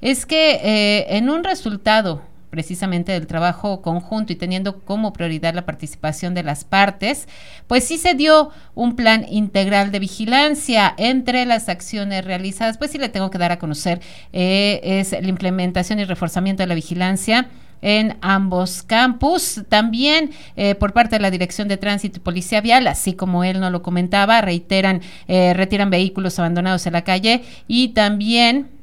es 0.00 0.26
que 0.26 0.60
eh, 0.62 1.16
en 1.16 1.30
un 1.30 1.44
resultado 1.44 2.22
precisamente 2.50 3.12
del 3.12 3.28
trabajo 3.28 3.80
conjunto 3.80 4.32
y 4.32 4.36
teniendo 4.36 4.80
como 4.80 5.12
prioridad 5.12 5.54
la 5.54 5.64
participación 5.64 6.34
de 6.34 6.42
las 6.42 6.64
partes, 6.64 7.28
pues 7.68 7.84
sí 7.84 7.96
se 7.96 8.14
dio 8.14 8.50
un 8.74 8.96
plan 8.96 9.24
integral 9.30 9.92
de 9.92 10.00
vigilancia 10.00 10.92
entre 10.96 11.46
las 11.46 11.68
acciones 11.68 12.24
realizadas, 12.24 12.76
pues 12.76 12.90
sí 12.90 12.98
le 12.98 13.08
tengo 13.08 13.30
que 13.30 13.38
dar 13.38 13.52
a 13.52 13.60
conocer, 13.60 14.00
eh, 14.32 14.80
es 14.82 15.12
la 15.12 15.28
implementación 15.28 16.00
y 16.00 16.04
reforzamiento 16.04 16.64
de 16.64 16.66
la 16.66 16.74
vigilancia 16.74 17.48
en 17.82 18.16
ambos 18.20 18.82
campus. 18.82 19.62
También 19.68 20.32
eh, 20.56 20.74
por 20.74 20.92
parte 20.92 21.16
de 21.16 21.22
la 21.22 21.30
Dirección 21.30 21.68
de 21.68 21.76
Tránsito 21.76 22.16
y 22.16 22.20
Policía 22.20 22.60
Vial, 22.60 22.88
así 22.88 23.12
como 23.12 23.44
él 23.44 23.60
no 23.60 23.70
lo 23.70 23.82
comentaba, 23.82 24.40
reiteran, 24.40 25.02
retiran 25.28 25.88
vehículos 25.88 26.36
abandonados 26.40 26.84
en 26.86 26.94
la 26.94 27.04
calle 27.04 27.42
y 27.68 27.90
también 27.90 28.79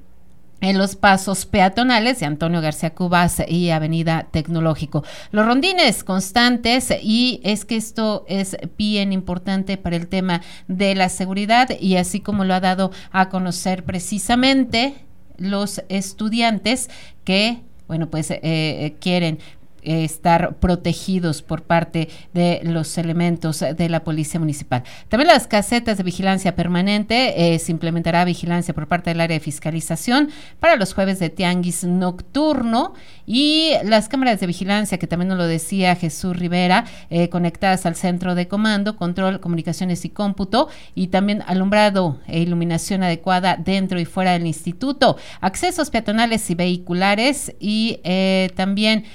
en 0.61 0.77
los 0.77 0.95
pasos 0.95 1.45
peatonales 1.45 2.19
de 2.19 2.25
Antonio 2.25 2.61
García 2.61 2.93
Cubas 2.93 3.41
y 3.47 3.69
Avenida 3.69 4.27
Tecnológico. 4.31 5.03
Los 5.31 5.45
rondines 5.45 6.03
constantes 6.03 6.93
y 7.01 7.39
es 7.43 7.65
que 7.65 7.75
esto 7.75 8.25
es 8.27 8.57
bien 8.77 9.13
importante 9.13 9.77
para 9.77 9.95
el 9.95 10.07
tema 10.07 10.41
de 10.67 10.95
la 10.95 11.09
seguridad 11.09 11.69
y 11.79 11.97
así 11.97 12.19
como 12.19 12.43
lo 12.43 12.53
ha 12.53 12.59
dado 12.59 12.91
a 13.11 13.29
conocer 13.29 13.83
precisamente 13.83 14.95
los 15.37 15.83
estudiantes 15.89 16.89
que 17.23 17.61
bueno, 17.87 18.09
pues 18.09 18.29
eh, 18.31 18.39
eh, 18.43 18.95
quieren 18.99 19.39
estar 19.81 20.55
protegidos 20.55 21.41
por 21.41 21.63
parte 21.63 22.09
de 22.33 22.61
los 22.63 22.97
elementos 22.97 23.59
de 23.59 23.89
la 23.89 24.03
Policía 24.03 24.39
Municipal. 24.39 24.83
También 25.09 25.27
las 25.27 25.47
casetas 25.47 25.97
de 25.97 26.03
vigilancia 26.03 26.55
permanente, 26.55 27.53
eh, 27.53 27.59
se 27.59 27.71
implementará 27.71 28.25
vigilancia 28.25 28.73
por 28.73 28.87
parte 28.87 29.09
del 29.09 29.21
área 29.21 29.37
de 29.37 29.43
fiscalización 29.43 30.29
para 30.59 30.75
los 30.75 30.93
jueves 30.93 31.19
de 31.19 31.29
tianguis 31.29 31.83
nocturno 31.83 32.93
y 33.25 33.71
las 33.83 34.09
cámaras 34.09 34.39
de 34.39 34.47
vigilancia, 34.47 34.97
que 34.97 35.07
también 35.07 35.29
nos 35.29 35.37
lo 35.37 35.47
decía 35.47 35.95
Jesús 35.95 36.37
Rivera, 36.37 36.85
eh, 37.09 37.29
conectadas 37.29 37.85
al 37.85 37.95
centro 37.95 38.35
de 38.35 38.47
comando, 38.47 38.95
control, 38.95 39.39
comunicaciones 39.39 40.05
y 40.05 40.09
cómputo 40.09 40.69
y 40.95 41.07
también 41.07 41.43
alumbrado 41.47 42.19
e 42.27 42.39
iluminación 42.39 43.03
adecuada 43.03 43.57
dentro 43.57 43.99
y 43.99 44.05
fuera 44.05 44.33
del 44.33 44.47
instituto, 44.47 45.17
accesos 45.41 45.89
peatonales 45.89 46.49
y 46.49 46.55
vehiculares 46.55 47.53
y 47.59 47.99
eh, 48.03 48.51
también 48.55 49.05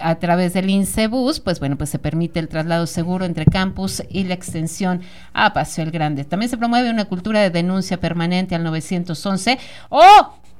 a 0.00 0.16
través 0.16 0.52
del 0.52 0.70
INSEBUS, 0.70 1.40
pues 1.40 1.60
bueno, 1.60 1.76
pues 1.76 1.90
se 1.90 1.98
permite 1.98 2.40
el 2.40 2.48
traslado 2.48 2.86
seguro 2.86 3.24
entre 3.24 3.44
campus 3.46 4.02
y 4.10 4.24
la 4.24 4.34
extensión 4.34 5.02
a 5.32 5.52
Paseo 5.52 5.84
el 5.84 5.90
Grande. 5.90 6.24
También 6.24 6.50
se 6.50 6.56
promueve 6.56 6.90
una 6.90 7.04
cultura 7.06 7.40
de 7.40 7.50
denuncia 7.50 7.98
permanente 7.98 8.54
al 8.54 8.64
911 8.64 9.58
o 9.88 10.02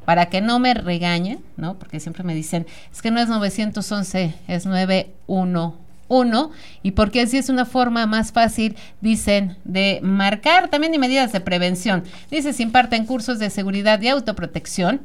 para 0.05 0.27
que 0.27 0.41
no 0.41 0.59
me 0.59 0.75
regañen, 0.75 1.41
¿no? 1.57 1.75
Porque 1.79 2.01
siempre 2.01 2.25
me 2.25 2.35
dicen, 2.35 2.67
es 2.93 3.03
que 3.03 3.11
no 3.11 3.21
es 3.21 3.29
911, 3.29 4.35
es 4.49 4.67
911 4.67 5.83
y 6.83 6.91
porque 6.91 7.23
así 7.23 7.39
es 7.39 7.49
una 7.49 7.65
forma 7.65 8.07
más 8.07 8.33
fácil, 8.33 8.77
dicen, 9.01 9.57
de 9.65 10.01
marcar 10.03 10.69
también 10.69 10.95
y 10.95 10.99
medidas 10.99 11.33
de 11.33 11.41
prevención. 11.41 12.05
Dice, 12.31 12.53
se 12.53 12.63
imparten 12.63 13.07
cursos 13.07 13.39
de 13.39 13.49
seguridad 13.49 14.01
y 14.03 14.09
autoprotección 14.09 15.01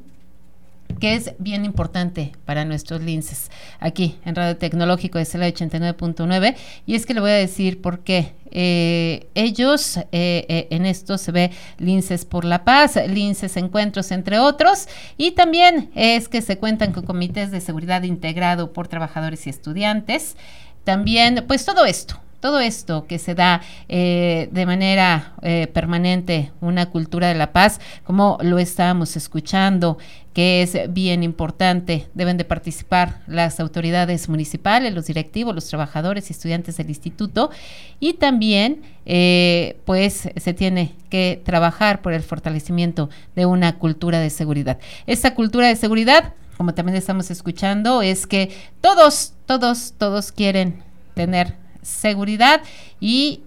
que 1.00 1.16
es 1.16 1.34
bien 1.40 1.66
importante 1.66 2.34
para 2.46 2.66
nuestros 2.66 3.02
linces 3.02 3.52
aquí 3.80 4.18
en 4.26 4.36
Radio 4.36 4.58
Tecnológico 4.58 5.18
de 5.18 5.26
CELA 5.26 5.48
89.9 5.50 6.56
y 6.86 6.96
es 6.96 7.06
que 7.06 7.14
le 7.14 7.22
voy 7.22 7.32
a 7.32 7.36
decir 7.36 7.82
por 7.82 8.00
qué. 8.00 8.34
Eh, 8.52 9.28
ellos, 9.36 9.98
eh, 9.98 10.06
eh, 10.12 10.68
en 10.72 10.86
esto 10.86 11.18
se 11.18 11.32
ve 11.32 11.52
Linces 11.78 12.26
por 12.26 12.46
la 12.46 12.64
Paz, 12.64 12.98
Linces 13.08 13.58
Encuentros, 13.58 14.12
entre 14.12 14.40
otros, 14.40 14.88
y 15.18 15.32
también 15.32 15.92
es 15.96 16.30
que 16.30 16.42
se 16.42 16.58
cuentan 16.58 16.94
con 16.94 17.06
comités 17.06 17.52
de 17.52 17.62
seguridad 17.62 18.04
integrado 18.04 18.74
por 18.74 18.88
trabajadores 18.88 19.46
y 19.48 19.50
estudiantes. 19.50 20.38
También, 20.84 21.44
pues 21.48 21.66
todo 21.66 21.86
esto, 21.86 22.20
todo 22.40 22.60
esto 22.60 23.06
que 23.06 23.20
se 23.20 23.36
da 23.36 23.62
eh, 23.90 24.48
de 24.52 24.66
manera 24.66 25.34
permanente, 25.74 26.52
una 26.62 26.88
cultura 26.88 27.28
de 27.28 27.36
la 27.36 27.52
paz, 27.52 27.82
como 28.06 28.38
lo 28.42 28.60
estábamos 28.60 29.18
escuchando, 29.18 29.98
que 30.38 30.62
es 30.62 30.78
bien 30.94 31.24
importante, 31.24 32.10
deben 32.14 32.38
de 32.38 32.46
participar 32.46 33.22
las 33.26 33.60
autoridades 33.60 34.30
municipales, 34.30 34.94
los 34.94 35.08
directivos, 35.08 35.56
los 35.56 35.66
trabajadores 35.66 36.30
y 36.30 36.34
estudiantes 36.34 36.78
del 36.78 36.90
instituto, 36.90 37.50
y 38.00 38.14
también 38.14 38.84
eh, 39.08 39.80
pues 39.84 40.30
se 40.36 40.54
tiene 40.54 40.94
que 41.10 41.42
trabajar 41.44 42.04
por 42.04 42.14
el 42.14 42.22
fortalecimiento 42.22 43.10
de 43.36 43.48
una 43.48 43.80
cultura 43.80 44.20
de 44.20 44.30
seguridad. 44.30 44.78
Esta 45.08 45.34
cultura 45.34 45.70
de 45.70 45.76
seguridad, 45.76 46.36
como 46.56 46.76
también 46.76 46.98
estamos 46.98 47.32
escuchando, 47.32 48.04
es 48.04 48.28
que 48.28 48.52
todos, 48.80 49.34
todos, 49.48 49.96
todos 49.98 50.32
quieren 50.32 50.84
tener 51.16 51.56
seguridad 51.82 52.62
y 53.00 53.42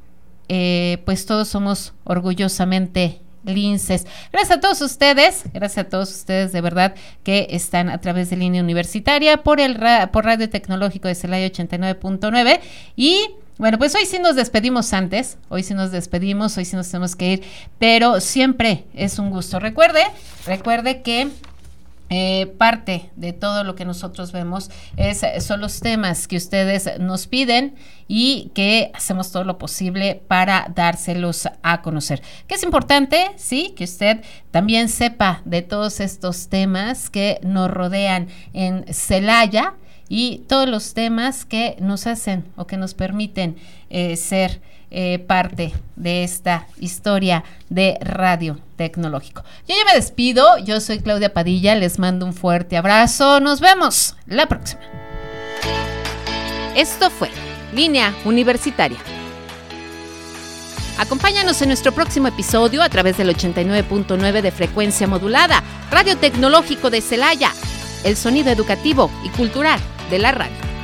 eh, 0.49 1.01
pues 1.05 1.25
todos 1.25 1.47
somos 1.47 1.93
orgullosamente 2.03 3.21
linces. 3.45 4.07
Gracias 4.33 4.59
a 4.59 4.61
todos 4.61 4.81
ustedes, 4.81 5.45
gracias 5.53 5.87
a 5.87 5.89
todos 5.89 6.11
ustedes 6.11 6.53
de 6.53 6.61
verdad 6.61 6.95
que 7.23 7.49
están 7.51 7.89
a 7.89 8.01
través 8.01 8.31
de 8.31 8.37
línea 8.37 8.63
universitaria 8.63 9.43
por 9.43 9.61
el 9.61 9.79
por 10.13 10.25
Radio 10.25 10.49
Tecnológico 10.49 11.09
de 11.09 11.15
Celaya 11.15 11.47
89.9 11.49 12.61
y 12.97 13.31
bueno, 13.61 13.77
pues 13.77 13.95
hoy 13.95 14.07
sí 14.07 14.19
nos 14.19 14.37
despedimos 14.37 14.95
antes, 14.95 15.37
hoy 15.51 15.63
sí 15.63 15.75
nos 15.75 15.93
despedimos, 15.93 16.57
hoy 16.57 16.65
sí 16.65 16.77
nos 16.77 16.89
tenemos 16.89 17.15
que 17.15 17.33
ir, 17.33 17.43
pero 17.79 18.19
siempre 18.21 18.85
es 18.95 19.19
un 19.19 19.29
gusto. 19.29 19.61
Recuerde, 19.61 20.01
recuerde 20.47 21.03
que 21.03 21.29
eh, 22.11 22.47
parte 22.59 23.11
de 23.15 23.33
todo 23.33 23.63
lo 23.63 23.77
que 23.77 23.85
nosotros 23.85 24.33
vemos 24.33 24.71
es, 24.97 25.25
son 25.45 25.61
los 25.61 25.79
temas 25.79 26.27
que 26.27 26.37
ustedes 26.37 26.99
nos 26.99 27.29
piden 27.29 27.77
y 28.09 28.51
que 28.53 28.91
hacemos 28.95 29.31
todo 29.31 29.45
lo 29.45 29.59
posible 29.59 30.21
para 30.27 30.73
dárselos 30.75 31.49
a 31.63 31.83
conocer. 31.83 32.21
Que 32.49 32.57
es 32.57 32.65
importante, 32.65 33.31
sí, 33.37 33.73
que 33.77 33.85
usted 33.85 34.23
también 34.51 34.89
sepa 34.89 35.41
de 35.45 35.63
todos 35.63 36.01
estos 36.01 36.49
temas 36.49 37.11
que 37.11 37.39
nos 37.45 37.71
rodean 37.71 38.27
en 38.53 38.85
Celaya 38.93 39.75
y 40.09 40.39
todos 40.49 40.69
los 40.69 40.93
temas 40.93 41.45
que 41.45 41.77
nos 41.79 42.09
hacen 42.09 42.45
o 42.57 42.67
que 42.67 42.77
nos 42.77 42.95
permiten 42.95 43.57
eh, 43.89 44.17
ser 44.17 44.61
eh, 44.91 45.19
parte 45.19 45.73
de 45.97 46.25
esta 46.25 46.67
historia 46.79 47.45
de 47.69 47.99
radio 48.01 48.59
tecnológico. 48.77 49.43
Yo 49.69 49.75
ya 49.77 49.85
me 49.85 49.95
despido, 49.95 50.59
yo 50.59 50.81
soy 50.81 51.01
Claudia 51.01 51.33
Padilla, 51.33 51.75
les 51.75 51.99
mando 51.99 52.27
un 52.27 52.35
fuerte 52.35 52.77
abrazo, 52.77 53.41
nos 53.41 53.61
vemos 53.61 54.17
la 54.27 54.47
próxima. 54.47 54.81
Esto 56.75 57.11
fue 57.11 57.31
Línea 57.75 58.15
Universitaria. 58.25 58.99
Acompáñanos 60.99 61.61
en 61.63 61.69
nuestro 61.69 61.93
próximo 61.93 62.29
episodio 62.29 62.83
a 62.83 62.89
través 62.89 63.17
del 63.17 63.35
89.9 63.35 64.43
de 64.43 64.51
frecuencia 64.51 65.07
modulada, 65.07 65.63
Radio 65.91 66.17
Tecnológico 66.17 66.91
de 66.91 67.01
Celaya 67.01 67.53
el 68.05 68.17
sonido 68.17 68.51
educativo 68.51 69.11
y 69.25 69.29
cultural 69.31 69.81
de 70.11 70.19
la 70.19 70.33
radio. 70.33 70.80